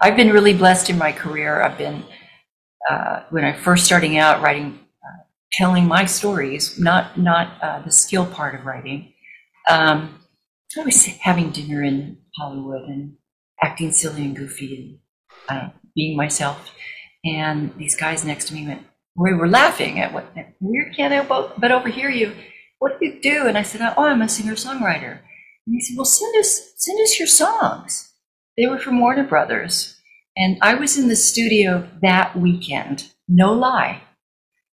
I've 0.04 0.18
been 0.18 0.32
really 0.32 0.54
blessed 0.54 0.90
in 0.90 0.98
my 0.98 1.14
career. 1.14 1.62
I've 1.64 1.78
been 1.78 2.04
uh, 2.90 3.24
when 3.30 3.46
I 3.46 3.54
first 3.54 3.86
starting 3.86 4.18
out 4.18 4.42
writing, 4.42 4.80
uh, 5.04 5.24
telling 5.54 5.88
my 5.88 6.06
stories, 6.06 6.78
not 6.80 7.18
not 7.18 7.62
uh, 7.64 7.82
the 7.84 7.92
skill 7.92 8.26
part 8.26 8.56
of 8.56 8.66
writing. 8.66 9.14
Um, 9.70 10.20
I 10.78 10.84
was 10.84 11.06
having 11.06 11.52
dinner 11.52 11.84
in 11.84 12.18
Hollywood 12.38 12.84
and 12.90 13.16
acting 13.64 13.92
silly 13.94 14.24
and 14.26 14.36
goofy 14.36 15.00
and 15.50 15.58
uh, 15.58 15.70
being 15.96 16.18
myself. 16.18 16.72
And 17.26 17.74
these 17.78 17.96
guys 17.96 18.26
next 18.26 18.48
to 18.50 18.54
me 18.56 18.68
went, 18.68 18.84
we 19.16 19.34
were 19.34 19.48
laughing 19.48 20.00
at 20.00 20.14
what 20.14 20.26
we 20.60 20.92
can't 20.96 21.14
help 21.14 21.30
but- 21.30 21.60
but 21.62 21.72
overhear 21.72 22.10
you. 22.10 22.34
What 22.80 23.00
do 23.00 23.06
you 23.06 23.22
do? 23.22 23.48
And 23.48 23.58
I 23.58 23.62
said, 23.64 23.82
oh, 23.98 24.04
I'm 24.06 24.22
a 24.22 24.28
singer 24.28 24.56
songwriter. 24.56 25.20
And 25.66 25.76
he 25.76 25.80
said, 25.82 25.96
well, 25.98 26.06
send 26.06 26.36
us 26.38 26.74
send 26.78 27.00
us 27.02 27.18
your 27.20 27.28
songs. 27.30 28.14
They 28.58 28.68
were 28.68 28.80
from 28.80 29.00
Warner 29.00 29.24
Brothers, 29.24 29.93
and 30.38 30.58
I 30.62 30.76
was 30.76 30.98
in 30.98 31.08
the 31.08 31.16
studio 31.16 31.90
that 32.02 32.38
weekend. 32.38 33.12
No 33.28 33.54
lie, 33.54 34.02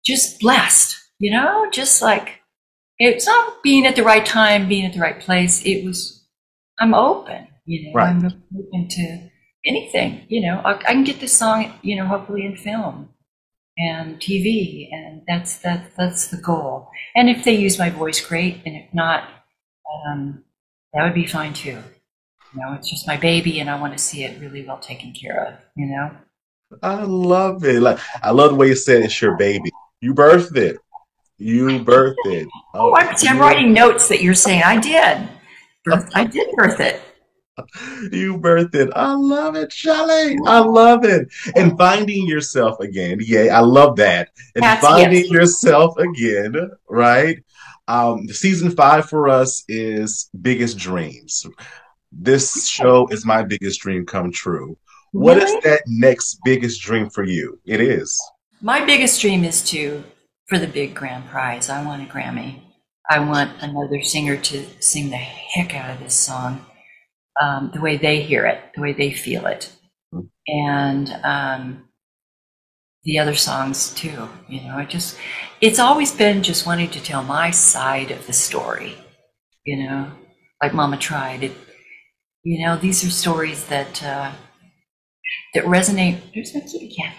just 0.04 0.40
blessed. 0.40 0.96
You 1.18 1.32
know, 1.32 1.68
just 1.72 2.00
like 2.00 2.40
it's 2.98 3.26
not 3.26 3.62
being 3.62 3.86
at 3.86 3.96
the 3.96 4.02
right 4.02 4.24
time, 4.24 4.68
being 4.68 4.84
at 4.86 4.92
the 4.92 5.00
right 5.00 5.18
place. 5.20 5.64
It 5.64 5.84
was, 5.84 6.24
I'm 6.78 6.94
open, 6.94 7.48
you 7.64 7.86
know, 7.86 7.92
Right. 7.94 8.08
I'm 8.10 8.24
open 8.56 8.88
to 8.88 9.30
anything, 9.64 10.24
you 10.28 10.40
know, 10.42 10.60
I, 10.64 10.74
I 10.74 10.92
can 10.92 11.04
get 11.04 11.20
this 11.20 11.36
song, 11.36 11.72
you 11.82 11.96
know, 11.96 12.06
hopefully 12.06 12.44
in 12.44 12.56
film 12.56 13.10
and 13.76 14.18
TV. 14.20 14.88
And 14.92 15.22
that's, 15.26 15.58
that, 15.58 15.92
that's 15.96 16.28
the 16.28 16.38
goal. 16.38 16.90
And 17.14 17.28
if 17.28 17.44
they 17.44 17.54
use 17.54 17.78
my 17.78 17.90
voice, 17.90 18.24
great. 18.24 18.62
And 18.66 18.76
if 18.76 18.92
not, 18.92 19.28
um, 20.06 20.44
that 20.92 21.04
would 21.04 21.14
be 21.14 21.26
fine 21.26 21.52
too. 21.54 21.78
You 22.54 22.60
know, 22.60 22.72
it's 22.74 22.90
just 22.90 23.06
my 23.06 23.16
baby 23.16 23.60
and 23.60 23.68
I 23.68 23.78
want 23.80 23.92
to 23.92 23.98
see 23.98 24.24
it 24.24 24.40
really 24.40 24.64
well 24.64 24.78
taken 24.78 25.12
care 25.12 25.46
of, 25.46 25.54
you 25.76 25.86
know? 25.86 26.10
I 26.82 27.02
love 27.02 27.64
it. 27.64 27.80
Like 27.80 27.98
I 28.22 28.30
love 28.30 28.50
the 28.50 28.56
way 28.56 28.68
you 28.68 28.74
said 28.76 29.02
it's 29.02 29.20
your 29.20 29.36
baby. 29.36 29.70
You 30.00 30.14
birthed 30.14 30.56
it. 30.56 30.78
You 31.38 31.66
birthed 31.84 32.16
it. 32.26 32.48
Oh, 32.74 32.94
I'm, 32.94 33.16
see, 33.16 33.28
I'm 33.28 33.38
writing 33.38 33.72
notes 33.72 34.08
that 34.08 34.22
you're 34.22 34.34
saying 34.34 34.62
I 34.64 34.78
did. 34.78 35.28
Birth, 35.84 36.10
I 36.14 36.24
did 36.24 36.48
birth 36.56 36.80
it. 36.80 37.02
You 38.12 38.38
birthed 38.38 38.76
it. 38.76 38.88
I 38.94 39.14
love 39.14 39.56
it, 39.56 39.72
Shelley. 39.72 40.38
I 40.46 40.60
love 40.60 41.04
it. 41.04 41.26
And 41.56 41.76
finding 41.76 42.28
yourself 42.28 42.78
again. 42.78 43.18
Yeah, 43.20 43.58
I 43.58 43.60
love 43.62 43.96
that. 43.96 44.28
And 44.54 44.62
That's- 44.62 44.80
finding 44.80 45.24
yes. 45.24 45.30
yourself 45.30 45.98
again, 45.98 46.54
right? 46.88 47.42
Um, 47.88 48.28
season 48.28 48.70
five 48.70 49.08
for 49.08 49.28
us 49.28 49.64
is 49.66 50.30
biggest 50.40 50.78
dreams. 50.78 51.44
This 52.12 52.66
show 52.68 53.06
is 53.08 53.24
my 53.26 53.42
biggest 53.42 53.80
dream 53.80 54.06
come 54.06 54.32
true. 54.32 54.76
What 55.12 55.38
is 55.38 55.44
Really? 55.44 55.60
that 55.64 55.82
next 55.86 56.38
biggest 56.44 56.80
dream 56.82 57.10
for 57.10 57.24
you? 57.24 57.58
It 57.64 57.80
is. 57.80 58.18
My 58.60 58.84
biggest 58.84 59.20
dream 59.20 59.44
is 59.44 59.62
to, 59.70 60.04
for 60.46 60.58
the 60.58 60.66
big 60.66 60.94
grand 60.94 61.26
prize, 61.28 61.68
I 61.68 61.84
want 61.84 62.02
a 62.02 62.12
Grammy. 62.12 62.62
I 63.10 63.20
want 63.20 63.62
another 63.62 64.02
singer 64.02 64.36
to 64.36 64.66
sing 64.80 65.10
the 65.10 65.16
heck 65.16 65.74
out 65.74 65.90
of 65.90 66.00
this 66.00 66.14
song, 66.14 66.66
um, 67.40 67.70
the 67.72 67.80
way 67.80 67.96
they 67.96 68.20
hear 68.20 68.44
it, 68.46 68.60
the 68.74 68.82
way 68.82 68.92
they 68.92 69.12
feel 69.12 69.46
it, 69.46 69.72
and 70.46 71.08
um, 71.24 71.88
the 73.04 73.18
other 73.18 73.34
songs 73.34 73.94
too. 73.94 74.28
You 74.46 74.62
know, 74.62 74.76
I 74.76 74.84
just, 74.84 75.16
it's 75.62 75.78
always 75.78 76.12
been 76.12 76.42
just 76.42 76.66
wanting 76.66 76.90
to 76.90 77.02
tell 77.02 77.22
my 77.22 77.50
side 77.50 78.10
of 78.10 78.26
the 78.26 78.34
story. 78.34 78.94
You 79.64 79.84
know, 79.86 80.10
like 80.62 80.74
Mama 80.74 80.98
tried. 80.98 81.44
It, 81.44 81.52
you 82.48 82.64
know, 82.64 82.78
these 82.78 83.04
are 83.04 83.10
stories 83.10 83.66
that 83.66 84.02
uh, 84.02 84.32
that 85.52 85.64
resonate. 85.64 86.18
There's 86.34 86.54
my 86.54 86.60
kitty 86.60 86.94
cat 86.98 87.14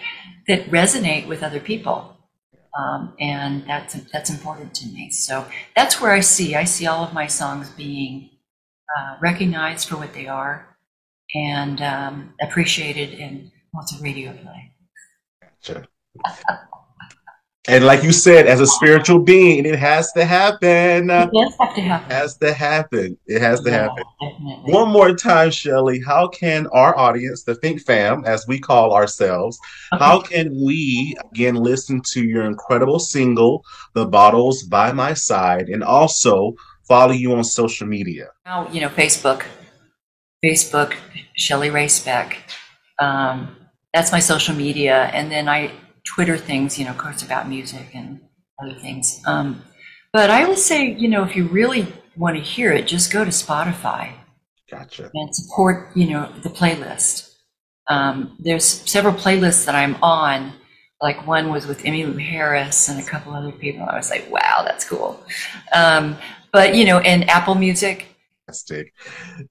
that 0.48 0.68
resonate 0.72 1.28
with 1.28 1.44
other 1.44 1.60
people, 1.60 2.16
um, 2.76 3.14
and 3.20 3.64
that's 3.64 3.94
that's 4.10 4.28
important 4.28 4.74
to 4.74 4.88
me. 4.88 5.08
So 5.10 5.46
that's 5.76 6.00
where 6.00 6.10
I 6.10 6.18
see 6.18 6.56
I 6.56 6.64
see 6.64 6.88
all 6.88 7.04
of 7.04 7.14
my 7.14 7.28
songs 7.28 7.70
being 7.70 8.30
uh, 8.98 9.18
recognized 9.20 9.88
for 9.88 9.96
what 9.98 10.14
they 10.14 10.26
are 10.26 10.76
and 11.32 11.80
um, 11.80 12.34
appreciated 12.42 13.10
in 13.10 13.52
lots 13.72 13.94
of 13.94 14.02
radio 14.02 14.32
play. 14.32 14.72
Gotcha. 15.62 15.86
And 17.68 17.84
like 17.84 18.02
you 18.02 18.10
said, 18.10 18.46
as 18.46 18.58
a 18.60 18.66
spiritual 18.66 19.18
being, 19.18 19.66
it 19.66 19.78
has 19.78 20.12
to 20.12 20.24
happen. 20.24 21.10
It 21.10 21.30
does 21.30 21.54
have 21.60 21.74
to 21.74 21.80
happen. 21.82 22.10
It 22.10 22.14
has 22.14 22.36
to 22.38 22.52
happen. 22.54 23.18
It 23.26 23.42
has 23.42 23.60
to 23.60 23.70
Yeah, 23.70 23.76
happen. 23.82 24.04
definitely. 24.18 24.72
One 24.72 24.88
more 24.88 25.14
time, 25.14 25.50
Shelly, 25.50 26.00
how 26.00 26.28
can 26.28 26.66
our 26.68 26.96
audience, 26.98 27.44
the 27.44 27.54
Fink 27.56 27.82
Fam, 27.82 28.24
as 28.24 28.46
we 28.48 28.58
call 28.58 28.94
ourselves, 28.94 29.58
how 29.92 30.20
can 30.22 30.58
we 30.64 31.14
again 31.32 31.54
listen 31.56 32.00
to 32.12 32.24
your 32.24 32.44
incredible 32.44 32.98
single, 32.98 33.62
The 33.94 34.06
Bottles 34.06 34.62
by 34.62 34.92
My 34.92 35.12
Side, 35.12 35.68
and 35.68 35.84
also 35.84 36.54
follow 36.88 37.12
you 37.12 37.34
on 37.34 37.44
social 37.44 37.86
media? 37.86 38.28
Now, 38.46 38.70
you 38.70 38.80
know, 38.80 38.88
Facebook, 38.88 39.44
Facebook, 40.42 40.94
Shelly 41.36 41.68
Ray 41.68 41.88
Speck. 41.88 42.38
Um, 42.98 43.54
that's 43.92 44.12
my 44.12 44.20
social 44.20 44.54
media. 44.54 45.10
And 45.12 45.30
then 45.30 45.46
I 45.46 45.72
Twitter 46.14 46.36
things, 46.36 46.78
you 46.78 46.84
know, 46.84 46.90
of 46.90 46.98
course, 46.98 47.22
about 47.22 47.48
music 47.48 47.86
and 47.94 48.20
other 48.62 48.74
things. 48.74 49.22
Um, 49.26 49.62
but 50.12 50.28
I 50.28 50.46
would 50.48 50.58
say, 50.58 50.92
you 50.92 51.08
know, 51.08 51.22
if 51.22 51.36
you 51.36 51.46
really 51.46 51.86
want 52.16 52.36
to 52.36 52.42
hear 52.42 52.72
it, 52.72 52.86
just 52.86 53.12
go 53.12 53.24
to 53.24 53.30
Spotify 53.30 54.12
Gotcha. 54.68 55.10
and 55.14 55.34
support, 55.34 55.96
you 55.96 56.10
know, 56.10 56.32
the 56.42 56.48
playlist. 56.48 57.36
Um, 57.86 58.36
there's 58.40 58.64
several 58.64 59.14
playlists 59.14 59.64
that 59.66 59.74
I'm 59.74 59.96
on. 60.02 60.52
Like 61.00 61.26
one 61.26 61.50
was 61.50 61.66
with 61.66 61.84
Emmylou 61.84 62.20
Harris 62.20 62.88
and 62.88 63.00
a 63.00 63.04
couple 63.04 63.32
other 63.32 63.52
people. 63.52 63.86
I 63.88 63.96
was 63.96 64.10
like, 64.10 64.28
wow, 64.30 64.62
that's 64.64 64.84
cool. 64.88 65.24
Um, 65.72 66.16
but 66.52 66.74
you 66.74 66.84
know, 66.84 66.98
and 66.98 67.28
Apple 67.30 67.54
Music. 67.54 68.06
Fantastic. 68.50 68.92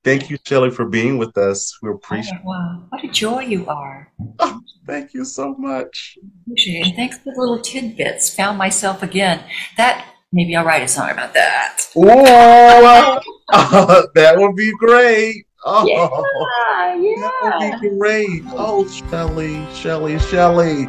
Thank 0.04 0.30
you, 0.30 0.38
Shelly, 0.46 0.72
for 0.72 0.86
being 0.86 1.18
with 1.18 1.38
us. 1.38 1.78
We 1.82 1.90
appreciate 1.90 2.40
Oh, 2.46 2.50
wow, 2.50 2.84
what 2.90 3.04
a 3.04 3.08
joy 3.08 3.42
you 3.42 3.66
are. 3.68 4.12
Oh, 4.40 4.60
thank 4.86 5.14
you 5.14 5.24
so 5.24 5.56
much. 5.58 6.18
Appreciate 6.46 6.88
it. 6.88 6.96
Thanks 6.96 7.18
for 7.18 7.34
the 7.34 7.40
little 7.40 7.60
tidbits. 7.60 8.34
Found 8.36 8.58
myself 8.58 9.02
again. 9.02 9.44
That 9.78 10.06
maybe 10.34 10.56
I'll 10.56 10.66
write 10.66 10.84
a 10.84 10.88
song 10.88 11.10
about 11.12 11.34
that. 11.34 11.82
Ooh, 11.96 12.04
that 14.16 14.34
would 14.38 14.56
be 14.56 14.72
great. 14.78 15.46
Oh, 15.66 15.86
Yeah, 15.88 16.96
yeah. 16.96 17.30
that 17.60 17.80
would 17.82 17.92
be 17.92 17.98
great. 17.98 18.44
Oh, 18.52 18.88
Shelly, 18.88 19.66
Shelly, 19.74 20.20
Shelly. 20.20 20.88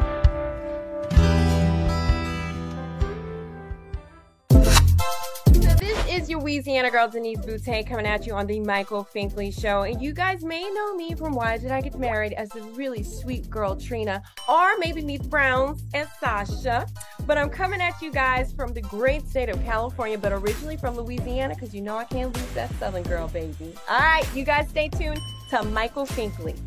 Louisiana 6.51 6.91
girl 6.91 7.07
Denise 7.07 7.39
Boutte 7.39 7.87
coming 7.87 8.05
at 8.05 8.27
you 8.27 8.33
on 8.33 8.45
the 8.45 8.59
Michael 8.59 9.07
Finkley 9.15 9.57
Show, 9.57 9.83
and 9.83 10.01
you 10.01 10.11
guys 10.11 10.43
may 10.43 10.69
know 10.69 10.93
me 10.95 11.15
from 11.15 11.33
Why 11.33 11.57
Did 11.57 11.71
I 11.71 11.79
Get 11.79 11.97
Married 11.97 12.33
as 12.33 12.49
the 12.49 12.61
really 12.61 13.03
sweet 13.03 13.49
girl 13.49 13.73
Trina, 13.73 14.21
or 14.49 14.77
maybe 14.77 15.01
the 15.01 15.17
Browns 15.29 15.81
as 15.93 16.09
Sasha. 16.19 16.87
But 17.25 17.37
I'm 17.37 17.49
coming 17.49 17.79
at 17.79 18.01
you 18.01 18.11
guys 18.11 18.51
from 18.51 18.73
the 18.73 18.81
great 18.81 19.25
state 19.29 19.47
of 19.47 19.63
California, 19.63 20.17
but 20.17 20.33
originally 20.33 20.75
from 20.75 20.97
Louisiana, 20.97 21.55
because 21.55 21.73
you 21.73 21.79
know 21.79 21.95
I 21.95 22.03
can't 22.03 22.35
lose 22.35 22.51
that 22.51 22.69
Southern 22.75 23.03
girl, 23.03 23.29
baby. 23.29 23.73
All 23.89 23.99
right, 23.99 24.27
you 24.35 24.43
guys 24.43 24.67
stay 24.67 24.89
tuned 24.89 25.21
to 25.51 25.63
Michael 25.63 26.05
Finkley. 26.05 26.57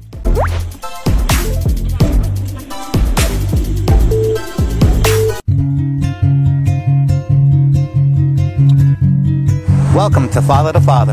Welcome 9.95 10.29
to 10.31 10.43
Father 10.43 10.73
to 10.73 10.81
Father. 10.81 11.13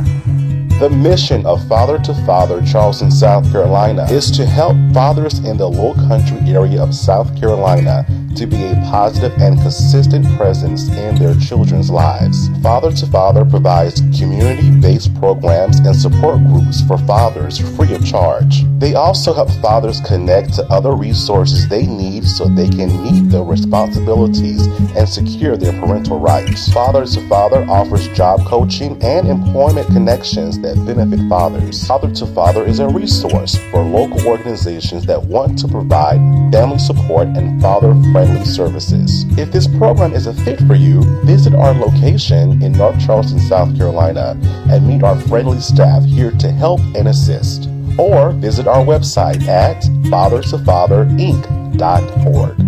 The 0.80 0.90
mission 0.90 1.46
of 1.46 1.68
Father 1.68 2.00
to 2.00 2.16
Father 2.26 2.64
Charleston, 2.64 3.12
South 3.12 3.52
Carolina 3.52 4.06
is 4.10 4.32
to 4.32 4.44
help 4.44 4.76
fathers 4.92 5.38
in 5.38 5.58
the 5.58 5.70
low 5.70 5.94
country 5.94 6.40
area 6.50 6.82
of 6.82 6.96
South 6.96 7.40
Carolina 7.40 8.04
to 8.36 8.46
be 8.46 8.64
a 8.64 8.76
positive 8.90 9.34
and 9.42 9.60
consistent 9.62 10.26
presence 10.38 10.88
in 10.90 11.16
their 11.16 11.36
children's 11.36 11.90
lives. 11.90 12.50
Father 12.62 12.92
to 12.92 13.06
Father 13.08 13.46
provides 13.46 14.02
community 14.18 14.72
based 14.80 15.14
programs 15.16 15.80
and 15.80 15.96
support 15.96 16.40
groups 16.46 16.82
for 16.88 16.98
fathers 17.00 17.60
free 17.76 17.94
of 17.94 18.06
charge. 18.06 18.64
They 18.80 18.96
also 18.96 19.34
help 19.34 19.50
fathers 19.62 20.02
connect 20.02 20.54
to 20.56 20.64
other 20.66 20.94
resources 20.94 21.68
they 21.68 21.86
need 21.86 22.26
so 22.26 22.46
they 22.46 22.70
can 22.70 23.04
meet 23.04 23.30
their 23.30 23.44
responsibilities 23.44 24.66
and 24.96 25.08
secure 25.08 25.58
their 25.58 25.74
parental 25.80 26.20
rights. 26.20 26.72
Father 26.72 27.06
to 27.06 27.28
Father 27.28 27.64
offers 27.70 28.08
job 28.10 28.46
coaching 28.48 29.02
and 29.04 29.28
employment 29.28 29.88
connections 29.88 30.60
that 30.62 30.76
benefit 30.86 31.20
fathers. 31.30 31.86
Father 31.88 32.12
to 32.12 32.26
Father 32.28 32.66
is 32.66 32.80
a 32.80 32.88
resource 32.88 33.58
for 33.70 33.84
local 33.84 34.28
organizations 34.28 35.06
that 35.06 35.22
want 35.22 35.58
to 35.60 35.68
provide 35.68 36.20
family 36.52 36.80
support 36.80 37.28
and 37.30 37.62
father 37.62 37.94
friendly 38.12 38.21
services. 38.46 39.26
If 39.38 39.52
this 39.52 39.68
program 39.68 40.14
is 40.14 40.28
a 40.28 40.34
fit 40.34 40.60
for 40.62 40.76
you, 40.76 41.04
visit 41.24 41.54
our 41.54 41.74
location 41.74 42.62
in 42.62 42.72
North 42.74 43.00
Charleston, 43.06 43.40
South 43.40 43.76
Carolina, 43.78 44.38
and 44.70 44.88
meet 44.88 45.04
our 45.04 45.20
friendly 45.22 45.60
staff 45.60 46.04
here 46.04 46.32
to 46.32 46.52
help 46.52 46.82
and 46.96 47.08
assist. 47.08 47.70
Or 47.98 48.32
visit 48.32 48.68
our 48.68 48.84
website 48.84 49.48
at 49.48 49.82
fathertofatherinc.org. 50.12 52.60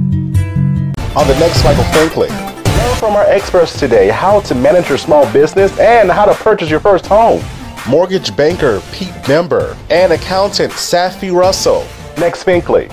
On 1.16 1.28
the 1.28 1.40
next 1.40 1.64
Michael 1.64 1.84
Finkley, 1.86 2.30
learn 2.30 2.96
from 2.96 3.16
our 3.16 3.26
experts 3.26 3.80
today 3.80 4.10
how 4.10 4.40
to 4.42 4.56
manage 4.56 4.90
your 4.90 4.98
small 4.98 5.32
business 5.32 5.78
and 5.80 6.12
how 6.12 6.26
to 6.26 6.34
purchase 6.34 6.70
your 6.70 6.80
first 6.80 7.06
home. 7.06 7.44
Mortgage 7.88 8.36
banker 8.36 8.82
Pete 8.92 9.14
Member 9.28 9.78
and 9.90 10.14
accountant 10.14 10.72
Safi 10.72 11.34
Russell. 11.34 11.86
Next 12.18 12.46
Finkley. 12.46 12.90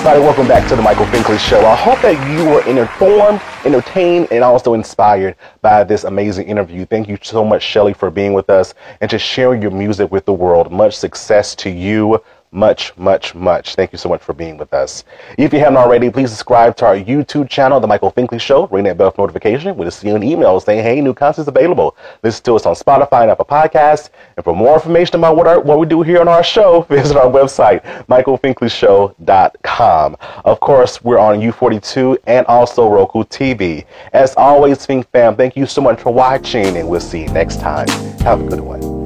Everybody, 0.00 0.24
welcome 0.24 0.48
back 0.48 0.66
to 0.70 0.76
the 0.76 0.80
Michael 0.80 1.04
Finkley 1.04 1.38
Show. 1.38 1.60
I 1.60 1.76
hope 1.76 2.00
that 2.00 2.16
you 2.30 2.46
were 2.48 2.66
informed, 2.66 3.38
entertained, 3.66 4.28
and 4.30 4.42
also 4.42 4.72
inspired 4.72 5.36
by 5.60 5.84
this 5.84 6.04
amazing 6.04 6.48
interview. 6.48 6.86
Thank 6.86 7.06
you 7.06 7.18
so 7.20 7.44
much, 7.44 7.62
Shelly, 7.62 7.92
for 7.92 8.10
being 8.10 8.32
with 8.32 8.48
us 8.48 8.72
and 9.02 9.10
just 9.10 9.26
sharing 9.26 9.60
your 9.60 9.72
music 9.72 10.10
with 10.10 10.24
the 10.24 10.32
world. 10.32 10.72
Much 10.72 10.96
success 10.96 11.54
to 11.56 11.68
you. 11.68 12.18
Much, 12.52 12.92
much, 12.96 13.32
much. 13.32 13.76
Thank 13.76 13.92
you 13.92 13.98
so 13.98 14.08
much 14.08 14.20
for 14.20 14.32
being 14.32 14.56
with 14.56 14.74
us. 14.74 15.04
If 15.38 15.52
you 15.52 15.60
haven't 15.60 15.76
already, 15.76 16.10
please 16.10 16.30
subscribe 16.30 16.76
to 16.78 16.86
our 16.86 16.96
YouTube 16.96 17.48
channel, 17.48 17.78
The 17.78 17.86
Michael 17.86 18.10
Finkley 18.10 18.40
Show. 18.40 18.66
Ring 18.66 18.82
that 18.84 18.98
bell 18.98 19.12
for 19.12 19.22
notification. 19.22 19.76
We'll 19.76 19.92
see 19.92 20.08
you 20.08 20.16
an 20.16 20.24
email 20.24 20.58
saying, 20.58 20.82
hey, 20.82 21.00
new 21.00 21.14
content's 21.14 21.46
available. 21.46 21.96
Listen 22.24 22.42
to 22.46 22.56
us 22.56 22.66
on 22.66 22.74
Spotify 22.74 23.22
and 23.22 23.30
Apple 23.30 23.44
Podcasts. 23.44 24.10
And 24.36 24.42
for 24.42 24.56
more 24.56 24.74
information 24.74 25.14
about 25.14 25.36
what, 25.36 25.46
our, 25.46 25.60
what 25.60 25.78
we 25.78 25.86
do 25.86 26.02
here 26.02 26.20
on 26.20 26.26
our 26.26 26.42
show, 26.42 26.82
visit 26.88 27.16
our 27.16 27.30
website, 27.30 27.84
michaelfinkleyshow.com. 28.06 30.16
Of 30.44 30.58
course, 30.58 31.04
we're 31.04 31.18
on 31.18 31.40
U42 31.40 32.18
and 32.26 32.44
also 32.46 32.88
Roku 32.88 33.22
TV. 33.22 33.86
As 34.12 34.34
always, 34.34 34.84
Fink 34.84 35.08
fam, 35.12 35.36
thank 35.36 35.56
you 35.56 35.66
so 35.66 35.80
much 35.80 36.00
for 36.00 36.12
watching, 36.12 36.76
and 36.76 36.88
we'll 36.88 36.98
see 36.98 37.22
you 37.22 37.28
next 37.28 37.60
time. 37.60 37.86
Have 38.22 38.40
a 38.40 38.48
good 38.48 38.60
one. 38.60 38.99